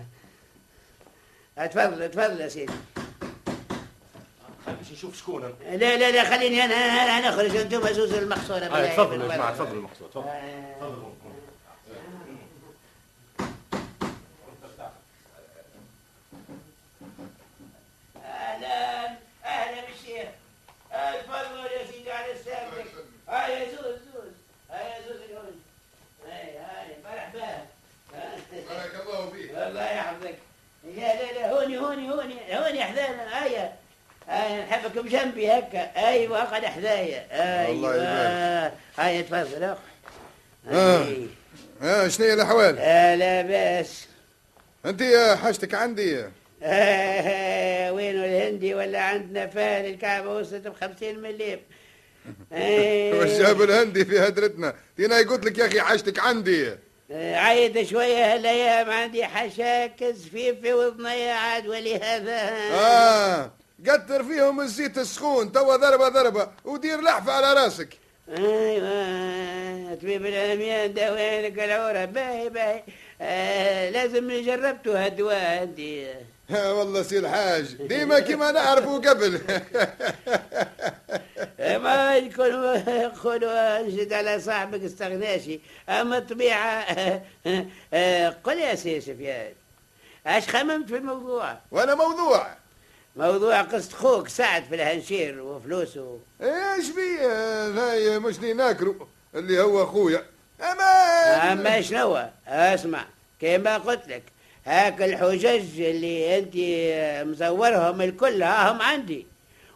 تفضل 1.68 2.10
تفضل 2.10 2.40
يا 2.40 2.48
سيدي. 2.48 2.72
باش 4.74 4.92
نشوف 4.92 5.18
شكون 5.18 5.44
أنا. 5.44 5.76
لا 5.76 5.96
لا 5.96 6.10
لا 6.10 6.24
خليني 6.36 6.64
أنا 6.64 6.74
أنا 6.74 7.18
أنا 7.18 7.28
اخرج 7.28 7.56
أنتم 7.56 7.88
زوز 7.92 8.12
المقصوره 8.14 8.58
آه، 8.64 8.92
تفضلوا 8.94 9.24
يا. 9.32 9.36
جماعة 9.36 9.52
تفضلوا 9.54 9.72
المقصود 9.72 10.10
تفضل 10.10 10.28
آه. 10.28 10.74
تفضلوا 10.80 11.08
أهلا 18.24 19.06
أهلا 19.44 19.80
بالشيخ 19.86 20.28
آه، 20.92 21.12
تفضلوا 21.20 21.64
يا 21.64 21.86
سيدي 21.92 22.12
على 22.12 22.32
السلامة 22.32 22.84
هاي 23.28 23.52
يا 23.52 23.66
زوز 23.70 23.84
زوز 24.14 24.32
هاي 24.70 24.90
يا 24.90 25.08
زوز 25.08 25.16
الهون 25.30 25.60
هاي 26.28 26.58
هاي 26.58 26.96
مرحبا 27.04 27.66
بارك 28.68 28.92
الله 29.06 29.30
فيك 29.30 29.50
الله 29.50 29.82
يحفظك 29.90 30.34
لا 30.84 31.14
لا 31.22 31.32
لا 31.32 31.52
هوني 31.52 31.78
هوني 31.78 32.10
هوني 32.12 32.34
هوني 32.58 32.84
حذانا 32.84 33.44
هيا 33.44 33.72
هيا 34.28 34.64
نحبك 34.66 34.98
بجنبي 34.98 35.52
هكا 35.52 36.08
أيوه 36.08 36.42
اقعد 36.42 36.64
حذايا 36.64 37.26
الله 37.70 37.92
أيوه 37.94 38.72
هيا 38.98 39.22
تفضل 39.22 39.64
اخ 39.64 39.78
آه. 40.70 41.04
أي. 41.04 41.28
الاحوال 42.38 42.78
آه 42.78 43.14
لا 43.14 43.42
بأس. 43.42 44.06
أنت 44.86 45.00
يا 45.00 45.36
حاجتك 45.36 45.74
عندي. 45.74 46.24
آه 46.62 47.92
وينو 47.92 48.24
الهندي 48.24 48.74
ولا 48.74 49.00
عندنا 49.00 49.46
فال 49.46 49.86
الكعبة 49.86 50.30
وصلت 50.34 50.66
بخمسين 50.66 51.18
مليم؟ 51.18 51.60
آه. 52.52 53.18
والشاب 53.18 53.62
الهندي 53.62 54.04
في 54.04 54.18
هدرتنا؟ 54.20 54.74
تينا 54.96 55.16
قلت 55.18 55.44
لك 55.44 55.58
يا 55.58 55.66
أخي 55.66 55.80
حاجتك 55.80 56.18
عندي. 56.18 56.70
آه، 57.10 57.36
عيد 57.36 57.82
شوية 57.86 58.34
هالايام 58.34 58.90
عندي 58.90 59.24
حشاك 59.26 60.04
زفيف 60.04 60.60
في 60.60 60.72
وضني 60.72 61.30
عاد 61.30 61.66
ولهذا 61.66 62.50
آه 62.72 63.50
قتر 63.88 64.24
فيهم 64.24 64.60
الزيت 64.60 64.98
السخون 64.98 65.52
توا 65.52 65.76
ضربة 65.76 66.08
ضربة 66.08 66.48
ودير 66.64 67.00
لحفة 67.00 67.32
على 67.32 67.52
راسك. 67.62 67.88
أيوه 68.36 69.94
طبيب 69.94 70.26
العميان 70.26 70.94
داوينك 70.94 71.58
العورة 71.58 72.04
باهي 72.04 72.48
باهي 72.48 72.82
آه 73.20 73.90
لازم 73.90 74.28
جربتوا 74.42 75.06
هالدواء 75.06 75.68
ها 76.50 76.72
والله 76.72 77.02
سي 77.02 77.18
الحاج 77.18 77.74
ديما 77.74 78.18
كيما 78.20 78.52
نعرفوا 78.52 78.98
قبل. 78.98 79.40
ما 81.84 82.16
يكون 82.16 82.46
يقولوا 83.04 83.80
انشد 83.80 84.12
على 84.12 84.40
صاحبك 84.40 84.82
استغناشي. 84.82 85.60
أما 85.88 86.18
الطبيعة 86.18 86.84
آه، 87.94 88.28
قل 88.44 88.58
يا 88.58 88.74
سي 88.74 89.00
سفيان 89.00 89.52
أش 90.26 90.48
خممت 90.48 90.88
في 90.88 90.96
الموضوع؟ 90.96 91.58
وأنا 91.70 91.94
موضوع. 91.94 92.46
موضوع 93.18 93.62
قصة 93.62 93.96
خوك 93.96 94.28
سعد 94.28 94.64
في 94.64 94.74
الهنشير 94.74 95.42
وفلوسه. 95.42 96.18
إيش 96.42 96.90
بيه 96.90 97.66
هاي 97.66 98.18
مش 98.18 98.40
لي 98.40 98.52
ناكرو 98.52 99.08
اللي 99.34 99.60
هو 99.60 99.82
أخويا. 99.82 100.24
اما 100.60 101.52
أما 101.52 101.80
شنو 101.80 102.28
أسمع 102.48 103.04
كما 103.40 103.78
قلت 103.78 104.08
لك 104.08 104.22
هاك 104.66 105.02
الحجج 105.02 105.80
اللي 105.80 106.38
أنت 106.38 106.54
مزورهم 107.28 108.02
الكل 108.02 108.42
هم 108.42 108.82
عندي. 108.82 109.26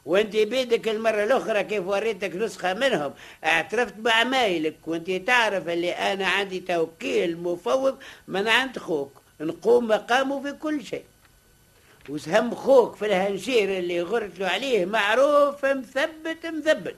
وأنت 0.07 0.37
بيدك 0.37 0.89
المرة 0.89 1.25
الأخرى 1.25 1.65
كيف 1.65 1.87
وريتك 1.87 2.37
نسخة 2.37 2.75
منهم. 2.75 3.13
اعترفت 3.45 3.95
بعمايلك 3.95 4.77
وأنت 4.87 5.11
تعرف 5.11 5.69
اللي 5.69 5.91
أنا 5.91 6.27
عندي 6.27 6.61
توكيل 6.61 7.37
مفوض 7.37 7.99
من 8.29 8.49
عند 8.49 8.79
خوك. 8.79 9.13
نقوم 9.41 9.89
مقامه 9.89 10.43
في 10.43 10.53
كل 10.53 10.85
شيء. 10.85 11.05
وسهم 12.09 12.55
خوك 12.55 12.97
في 12.97 13.07
الهنشير 13.07 13.79
اللي 13.79 14.03
غرت 14.03 14.39
له 14.39 14.49
عليه 14.49 14.85
معروف 14.85 15.65
مثبت 15.65 16.47
مثبت 16.47 16.97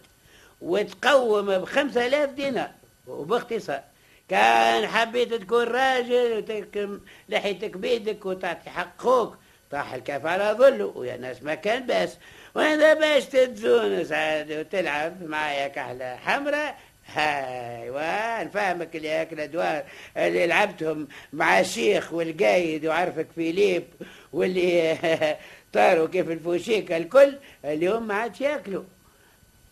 وتقوم 0.60 1.58
بخمسة 1.58 2.06
آلاف 2.06 2.30
دينار. 2.30 2.70
وباختصار 3.06 3.80
كان 4.28 4.86
حبيت 4.86 5.34
تكون 5.34 5.64
راجل 5.64 6.36
وتركم 6.36 7.00
لحيتك 7.28 7.76
بيدك 7.76 8.26
وتعطي 8.26 8.70
حق 8.70 9.00
خوك 9.00 9.36
طاح 9.70 9.94
الكاف 9.94 10.26
على 10.26 10.56
ظله 10.58 10.92
ويا 10.94 11.16
ناس 11.16 11.42
ما 11.42 11.54
كان 11.54 11.86
باس. 11.86 12.16
وإذا 12.54 12.94
باش 12.94 13.24
تتزونس 13.24 14.12
عاد 14.12 14.52
وتلعب 14.52 15.22
معايا 15.22 15.68
كحلة 15.68 16.16
حمراء 16.16 16.78
ايوا 17.16 18.44
نفهمك 18.44 18.96
اللي 18.96 19.10
هاك 19.10 19.32
الادوار 19.32 19.84
اللي 20.16 20.46
لعبتهم 20.46 21.08
مع 21.32 21.60
الشيخ 21.60 22.12
والقايد 22.12 22.86
وعرفك 22.86 23.26
فيليب 23.34 23.84
واللي 24.32 24.98
طاروا 25.74 26.08
كيف 26.08 26.30
الفوشيكا 26.30 26.96
الكل 26.96 27.38
اليوم 27.64 28.08
ما 28.08 28.14
عادش 28.14 28.40
يأكلوا. 28.40 28.84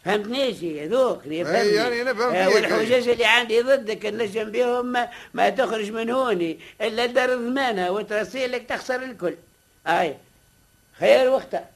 فهمتنيش 0.05 0.63
اللي 0.63 1.39
يفهمني 1.39 1.61
أي 1.61 1.75
يعني 1.75 2.03
نفهم 2.03 2.35
آه، 2.35 2.47
فيك. 2.47 2.55
والحجج 2.55 3.09
اللي 3.09 3.25
عندي 3.25 3.63
ضدك 3.63 4.07
النجم 4.07 4.51
بهم 4.51 4.87
ما, 4.87 5.09
ما 5.35 5.51
تخرج 5.51 5.91
من 5.91 6.11
هوني 6.11 6.59
إلا 6.81 7.07
دار 7.07 7.37
ضمانه 7.37 7.91
وترسيلك 7.91 8.67
تخسر 8.69 9.03
الكل. 9.03 9.35
اي 9.87 10.17
خير 10.99 11.31
وقتها 11.31 11.71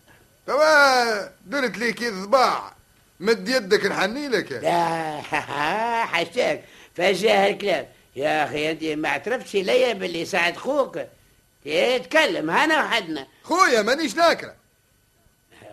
توا 0.46 1.28
درت 1.46 1.78
لي 1.78 1.92
كي 1.92 2.10
ضباع. 2.10 2.75
مد 3.20 3.48
يدك 3.48 3.86
نحني 3.86 4.28
لك. 4.28 4.52
لا 4.62 5.20
حشاك. 6.06 6.64
فجاه 6.94 7.50
الكلام. 7.50 7.86
يا 8.16 8.44
أخي 8.44 8.70
أنت 8.70 8.84
ما 8.84 9.08
اعترفتش 9.08 9.54
ليا 9.54 9.92
باللي 9.92 10.24
ساعد 10.24 10.56
خوك. 10.56 10.98
تكلم 12.04 12.50
هنا 12.50 12.84
وحدنا. 12.84 13.26
خويا 13.42 13.82
مانيش 13.82 14.16
ناكرة. 14.16 14.54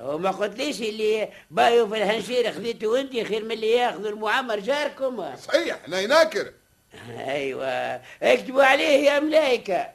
وما 0.01 0.31
قلتليش 0.31 0.81
اللي 0.81 1.29
بايو 1.51 1.87
في 1.87 1.97
الهنشير 1.97 2.51
خذيته 2.51 2.87
وانت 2.87 3.11
خير 3.11 3.45
من 3.45 3.51
اللي 3.51 3.71
ياخذوا 3.71 4.09
المعمر 4.09 4.59
جاركم. 4.59 5.35
صحيح 5.35 5.77
أنا 5.87 6.05
ناكر. 6.05 6.51
أيوه. 7.27 8.01
اكتبوا 8.23 8.63
عليه 8.63 9.09
يا 9.09 9.19
ملايكة. 9.19 9.87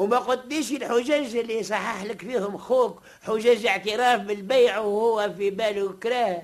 وما 0.00 0.18
قلتليش 0.18 0.72
الحجج 0.72 1.36
اللي 1.36 1.62
صحح 1.62 2.04
لك 2.04 2.20
فيهم 2.20 2.58
خوك. 2.58 3.02
حجج 3.22 3.66
اعتراف 3.66 4.20
بالبيع 4.20 4.78
وهو 4.78 5.32
في 5.36 5.50
باله 5.50 5.92
كراه 6.02 6.42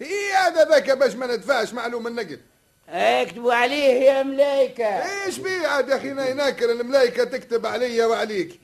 إيه 0.00 0.34
هذا 0.38 0.68
ذاك 0.68 0.90
باش 0.90 1.14
ما 1.14 1.26
ندفعش 1.26 1.72
معلوم 1.72 2.06
النقد؟ 2.06 2.40
اكتبوا 2.88 3.54
عليه 3.54 3.94
يا 3.94 4.22
ملايكة. 4.22 4.84
إيش 5.24 5.38
بيه 5.38 5.66
عاد 5.66 5.88
يا 5.88 5.96
أخي 5.96 6.08
ناكر 6.12 6.72
الملايكة 6.72 7.24
تكتب 7.24 7.66
عليا 7.66 8.06
وعليك؟ 8.06 8.60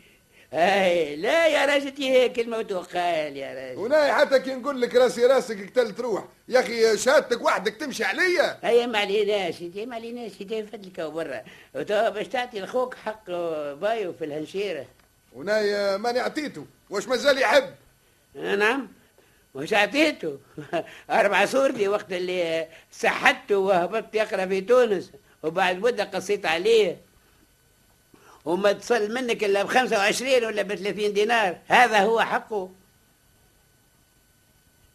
اي 0.52 1.16
لا 1.16 1.46
يا 1.46 1.66
راجلتي 1.66 2.10
هيك 2.10 2.38
الموت 2.38 2.72
قال 2.72 3.36
يا 3.36 3.54
راجل 3.54 3.78
وناي 3.78 4.12
حتى 4.12 4.38
كي 4.38 4.54
نقول 4.54 4.80
لك 4.80 4.94
راسي 4.94 5.26
راسك 5.26 5.70
قتلت 5.70 6.00
روح 6.00 6.24
يا 6.48 6.60
أخي 6.60 6.96
شهادتك 6.98 7.42
وحدك 7.42 7.74
تمشي 7.76 8.04
عليا. 8.04 8.58
هيا 8.62 8.86
ما 8.86 8.98
عليناش 8.98 9.60
انت 9.62 9.78
ما 9.78 9.94
عليناش 9.94 10.32
انت 10.40 10.54
فدلك 10.54 11.00
برا. 11.00 11.42
وتوا 11.74 12.08
باش 12.08 12.28
تعطي 12.28 12.60
لخوك 12.60 12.94
حق 12.94 13.30
بايو 13.72 14.12
في 14.12 14.24
الهنشيره 14.24 14.86
وناي 15.32 15.98
ماني 15.98 16.20
عطيته؟ 16.20 16.66
واش 16.90 17.08
مازال 17.08 17.38
يحب؟ 17.38 17.74
آه، 18.36 18.54
نعم. 18.56 18.88
وش 19.54 19.74
عطيته؟ 19.74 20.38
أربع 21.10 21.44
صورتي 21.46 21.88
وقت 21.88 22.12
اللي 22.12 22.68
سحته 22.90 23.56
وهبطت 23.56 24.14
يقرأ 24.14 24.46
في 24.46 24.60
تونس 24.60 25.10
وبعد 25.42 25.78
مدة 25.78 26.04
قصيت 26.04 26.46
عليه. 26.46 27.07
وما 28.44 28.72
تصل 28.72 29.14
منك 29.14 29.44
إلا 29.44 29.62
بخمسة 29.62 29.96
وعشرين 29.98 30.44
ولا 30.44 30.62
بثلاثين 30.62 31.12
دينار. 31.12 31.58
هذا 31.68 31.98
هو 31.98 32.20
حقه. 32.20 32.70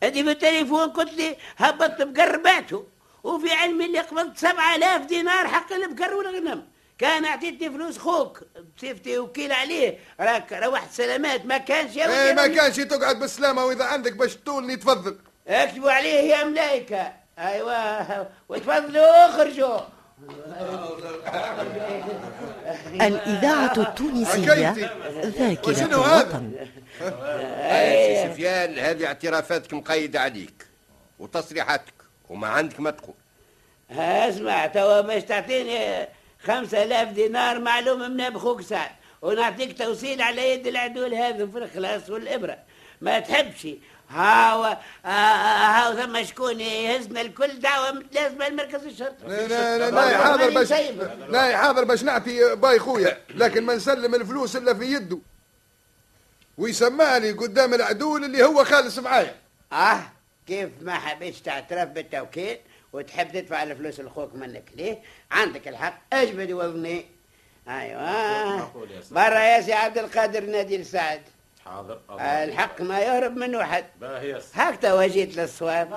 أنت 0.03 0.17
بالتليفون 0.17 0.89
قلت 0.89 1.13
لي 1.13 1.36
هبطت 1.58 2.01
بقر 2.01 2.38
بعته 2.38 2.88
وفي 3.23 3.51
علمي 3.51 3.86
اللي 3.86 3.99
قبضت 3.99 4.38
سبعة 4.38 4.75
آلاف 4.75 5.01
دينار 5.01 5.47
حق 5.47 5.73
البقر 5.73 6.13
والغنم 6.13 6.67
كان 6.97 7.25
أعطيتني 7.25 7.69
فلوس 7.69 7.97
خوك 7.97 8.43
بصفتي 8.77 9.17
وكيل 9.17 9.51
عليه. 9.51 9.99
راك 10.19 10.53
روحت 10.53 10.91
سلامات 10.91 11.45
ما 11.45 11.58
كانش 11.58 11.95
يا 11.95 12.27
إيه 12.27 12.34
ما 12.34 12.47
كانش 12.47 12.75
تقعد 12.75 13.19
بالسلامة 13.19 13.65
وإذا 13.65 13.84
عندك 13.84 14.13
باش 14.13 14.36
تطولني 14.36 14.75
تفضل. 14.75 15.17
اكتبوا 15.47 15.91
عليه 15.91 16.19
يا 16.19 16.43
ملايكة. 16.43 17.13
أيوه 17.39 18.27
وتفضلوا 18.49 19.29
اخرجوا 19.29 19.79
الإذاعة 23.01 23.77
التونسية. 23.77 24.75
ذاكرة 25.23 25.69
وشنو 25.69 26.01
هذا؟ 26.01 26.21
الوطن 26.21 26.51
سفيان 28.33 28.79
هذه 28.79 29.05
اعترافاتك 29.05 29.73
مقيدة 29.73 30.21
عليك 30.21 30.67
وتصريحاتك 31.19 31.93
وما 32.29 32.47
عندك 32.47 32.79
ما 32.79 32.91
تقول 32.91 33.15
اسمع 33.91 34.67
توا 34.67 35.01
باش 35.01 35.23
تعطيني 35.23 36.07
خمسة 36.43 36.83
آلاف 36.83 37.07
دينار 37.07 37.59
معلوم 37.59 38.12
من 38.12 38.29
بخوك 38.29 38.62
سعد 38.62 38.91
ونعطيك 39.21 39.77
توصيل 39.77 40.21
على 40.21 40.53
يد 40.53 40.67
العدول 40.67 41.13
هذا 41.13 41.47
في 41.47 41.57
الخلاص 41.57 42.09
والإبرة 42.09 42.57
ما 43.01 43.19
تحبش 43.19 43.67
هاو 44.09 44.77
هاو 45.05 45.93
ثم 45.93 46.23
شكون 46.23 46.59
يهزنا 46.59 47.21
الكل 47.21 47.59
دعوة 47.59 47.91
متلازمة 47.91 48.49
لمركز 48.49 48.85
الشرطة. 48.85 49.27
لا 49.27 49.47
لا 49.47 49.77
لا 49.77 49.91
لا 49.91 50.17
حاضر 50.17 50.49
باش 50.49 50.71
لا 51.29 51.57
حاضر 51.57 51.83
باش 51.83 52.03
نعطي 52.03 52.55
باي 52.55 52.79
خويا 52.79 53.17
لكن 53.29 53.63
ما 53.63 53.75
نسلم 53.75 54.15
الفلوس 54.15 54.55
إلا 54.55 54.73
في 54.73 54.85
يده. 54.85 55.19
ويسمعني 56.57 57.31
قدام 57.31 57.73
العدول 57.73 58.23
اللي 58.23 58.43
هو 58.43 58.63
خالص 58.63 58.99
معايا. 58.99 59.35
آه 59.73 59.99
كيف 60.47 60.69
ما 60.81 60.93
حبيتش 60.93 61.41
تعترف 61.41 61.89
بالتوكيل 61.89 62.57
وتحب 62.93 63.31
تدفع 63.31 63.63
الفلوس 63.63 63.99
لخوك 63.99 64.35
منك 64.35 64.63
ليه؟ 64.75 65.01
عندك 65.31 65.67
الحق. 65.67 66.01
اجبد 66.13 66.51
وضني. 66.51 67.05
أيوه. 67.67 68.87
برا 69.11 69.39
يا 69.39 69.61
سي 69.61 69.73
عبد 69.73 69.97
القادر 69.97 70.45
نادي 70.45 70.77
لسعد. 70.77 71.21
حاضر 71.65 71.99
الحق 72.19 72.82
ما 72.82 72.99
يهرب 72.99 73.38
منه 73.38 73.63
حد 73.63 73.86
باهي 74.02 74.41
هكذا 74.54 74.93
وجيت 74.93 75.38
للصواب. 75.38 75.93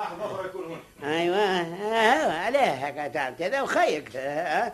أيوه. 1.04 1.36
آه، 1.36 2.32
عليه 2.32 2.86
هكا 2.86 3.08
تعمل 3.08 3.36
كذا 3.38 3.62
وخيك. 3.62 4.16
آه. 4.16 4.72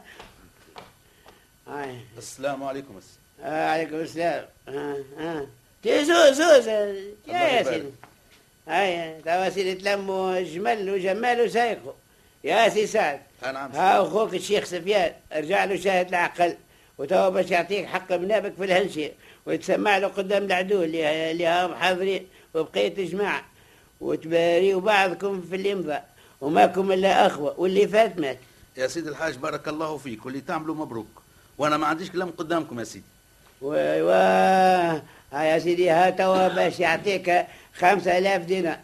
آه. 1.68 1.96
السلام 2.18 2.62
عليكم 2.64 3.00
آه، 3.42 3.70
عليكم 3.70 3.94
السلام. 3.94 4.46
آه. 4.68 4.96
آه. 5.18 5.46
تي 5.83 6.05
زوز 6.05 6.42
زوز 6.42 6.68
يا. 6.68 7.62
سيدي 7.62 7.90
هيا 8.68 9.20
توا 9.24 9.48
سيدي 9.48 9.74
تلموا 9.74 10.40
جمل 10.40 10.90
وجمال 10.90 11.40
وسايقوا 11.40 11.92
يا 12.44 12.68
سي 12.68 12.87
سعد 12.87 13.20
نعم 13.42 13.72
ها 13.72 14.02
أخوك 14.02 14.35
الشيخ 14.35 14.64
سفيان 14.64 15.12
ارجع 15.33 15.64
له 15.64 15.76
شاهد 15.76 16.09
العقل. 16.09 16.57
وتوا 16.98 17.28
باش 17.28 17.50
يعطيك 17.50 17.87
حق 17.87 18.12
منابك 18.12 18.52
في 18.55 18.64
الهنشير 18.64 19.12
وتسمع 19.46 19.98
له 19.98 20.09
قدام 20.09 20.44
العدو 20.44 20.83
اللي 20.83 21.31
اللي 21.31 21.48
هم 21.48 21.74
حاضرين. 21.74 22.26
وبقية 22.55 23.07
جماعة. 23.07 23.44
وتباريوا 24.00 24.81
بعضكم 24.81 25.42
في 25.50 25.74
مضى 25.74 25.98
وماكم 26.40 26.92
إلا 26.92 27.26
أخوة. 27.26 27.61
واللي 27.61 27.88
فات 27.88 28.18
مات. 28.18 28.38
يا 28.76 28.87
سيدي 28.87 29.09
الحاج 29.09 29.37
بارك 29.37 29.68
الله 29.68 29.96
فيك. 29.96 30.26
واللي 30.26 30.40
تعملوا 30.40 30.74
مبروك. 30.74 31.22
وأنا 31.59 31.76
ما 31.76 31.87
عنديش 31.87 32.11
كلام 32.11 32.31
قدامكم 32.31 32.78
يا 32.78 32.85
سيدي. 32.85 33.05
ها 35.33 35.42
يا 35.44 35.59
سيدي 35.59 35.90
ها 35.90 36.11
توا 36.11 36.48
باش 36.48 36.81
يعطيك 36.81 37.46
خمسة 37.74 38.18
آلاف 38.18 38.42
دينار. 38.42 38.78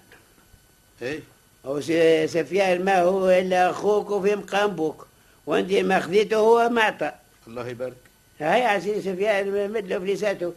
إيه؟ 1.02 1.20
وسفيان 1.64 2.84
ما 2.84 3.02
هو 3.02 3.30
إلا 3.30 3.70
أخوك 3.70 4.10
وفي 4.10 4.36
مقام 4.36 4.70
بوك 4.70 5.06
وأنت 5.46 5.72
ما 5.72 6.00
خذيته 6.00 6.36
هو 6.36 6.68
ما 6.68 6.82
عطى. 6.82 7.12
الله 7.46 7.68
يبارك. 7.68 8.07
هاي 8.40 8.60
يا 8.60 8.80
سيدي 8.80 9.00
سفيان 9.00 9.72
مدلو 9.72 10.00
فليساته. 10.00 10.54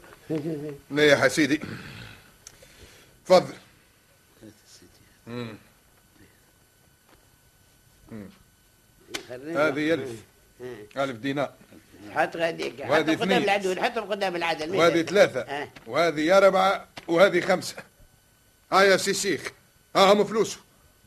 لا 0.91 1.06
يا 1.06 1.15
حسيدي؟ 1.15 1.62
تفضل. 3.26 3.54
هذه 9.30 9.94
ألف. 9.94 10.10
ألف 10.98 11.17
دينار. 11.17 11.54
حط 12.12 12.38
غاديك 12.38 12.84
حطهم 12.84 13.15
قدام. 13.15 13.44
العدو 13.44 13.76
حطهم 13.76 14.12
قدام 14.12 14.36
العدل. 14.36 14.76
وهذه 14.76 15.02
ثلاثة. 15.02 15.41
آه. 15.41 15.70
وهذه 15.88 16.38
أربعة 16.38 16.88
وهذه 17.08 17.41
خمسة. 17.41 17.76
ها 18.72 18.82
يا 18.82 18.98
سي 18.98 19.13
شيخ 19.13 19.52
ها 19.96 20.13
هم 20.13 20.24
فلوسه. 20.24 20.60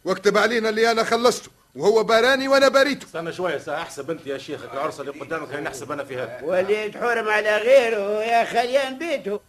واكتب 0.04 0.38
علينا 0.38 0.68
اللي 0.68 0.90
أنا 0.90 1.04
خلصته. 1.04 1.50
وهو 1.74 2.02
باراني 2.02 2.48
وأنا 2.48 2.68
باريته. 2.68 3.04
استنى 3.04 3.32
شوية 3.32 3.58
ساعه 3.58 3.82
احسب 3.82 4.10
أنت 4.10 4.26
يا 4.26 4.38
شيخ 4.38 4.60
العرس 4.72 5.00
اللي 5.00 5.10
قدامك 5.12 5.48
هي 5.54 5.60
نحسب 5.60 5.92
أنا 5.92 6.04
في 6.04 6.16
هذا 6.16 6.40
واللي 6.42 6.90
تحرم 6.90 7.28
على 7.28 7.56
غيره 7.56 8.22
يا 8.24 8.44
خليان 8.44 8.98
بيته. 8.98 9.40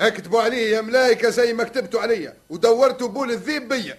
اكتبوا 0.00 0.42
عليه 0.42 0.76
يا 0.76 0.80
ملايكة 0.80 1.30
زي 1.30 1.52
ما 1.52 1.64
كتبتوا 1.64 2.00
عليا 2.00 2.36
ودورتوا 2.50 3.08
بول 3.08 3.30
الذيب 3.30 3.68
بيا 3.68 3.98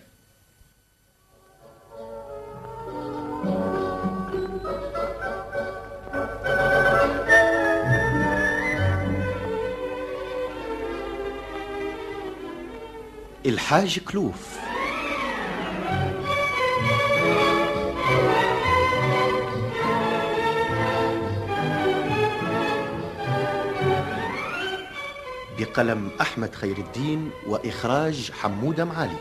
الحاج 13.45 13.99
كلوف. 13.99 14.60
بقلم 25.61 26.09
أحمد 26.21 26.55
خير 26.55 26.77
الدين 26.77 27.29
وإخراج 27.47 28.31
حمودة 28.31 28.85
معالي. 28.85 29.17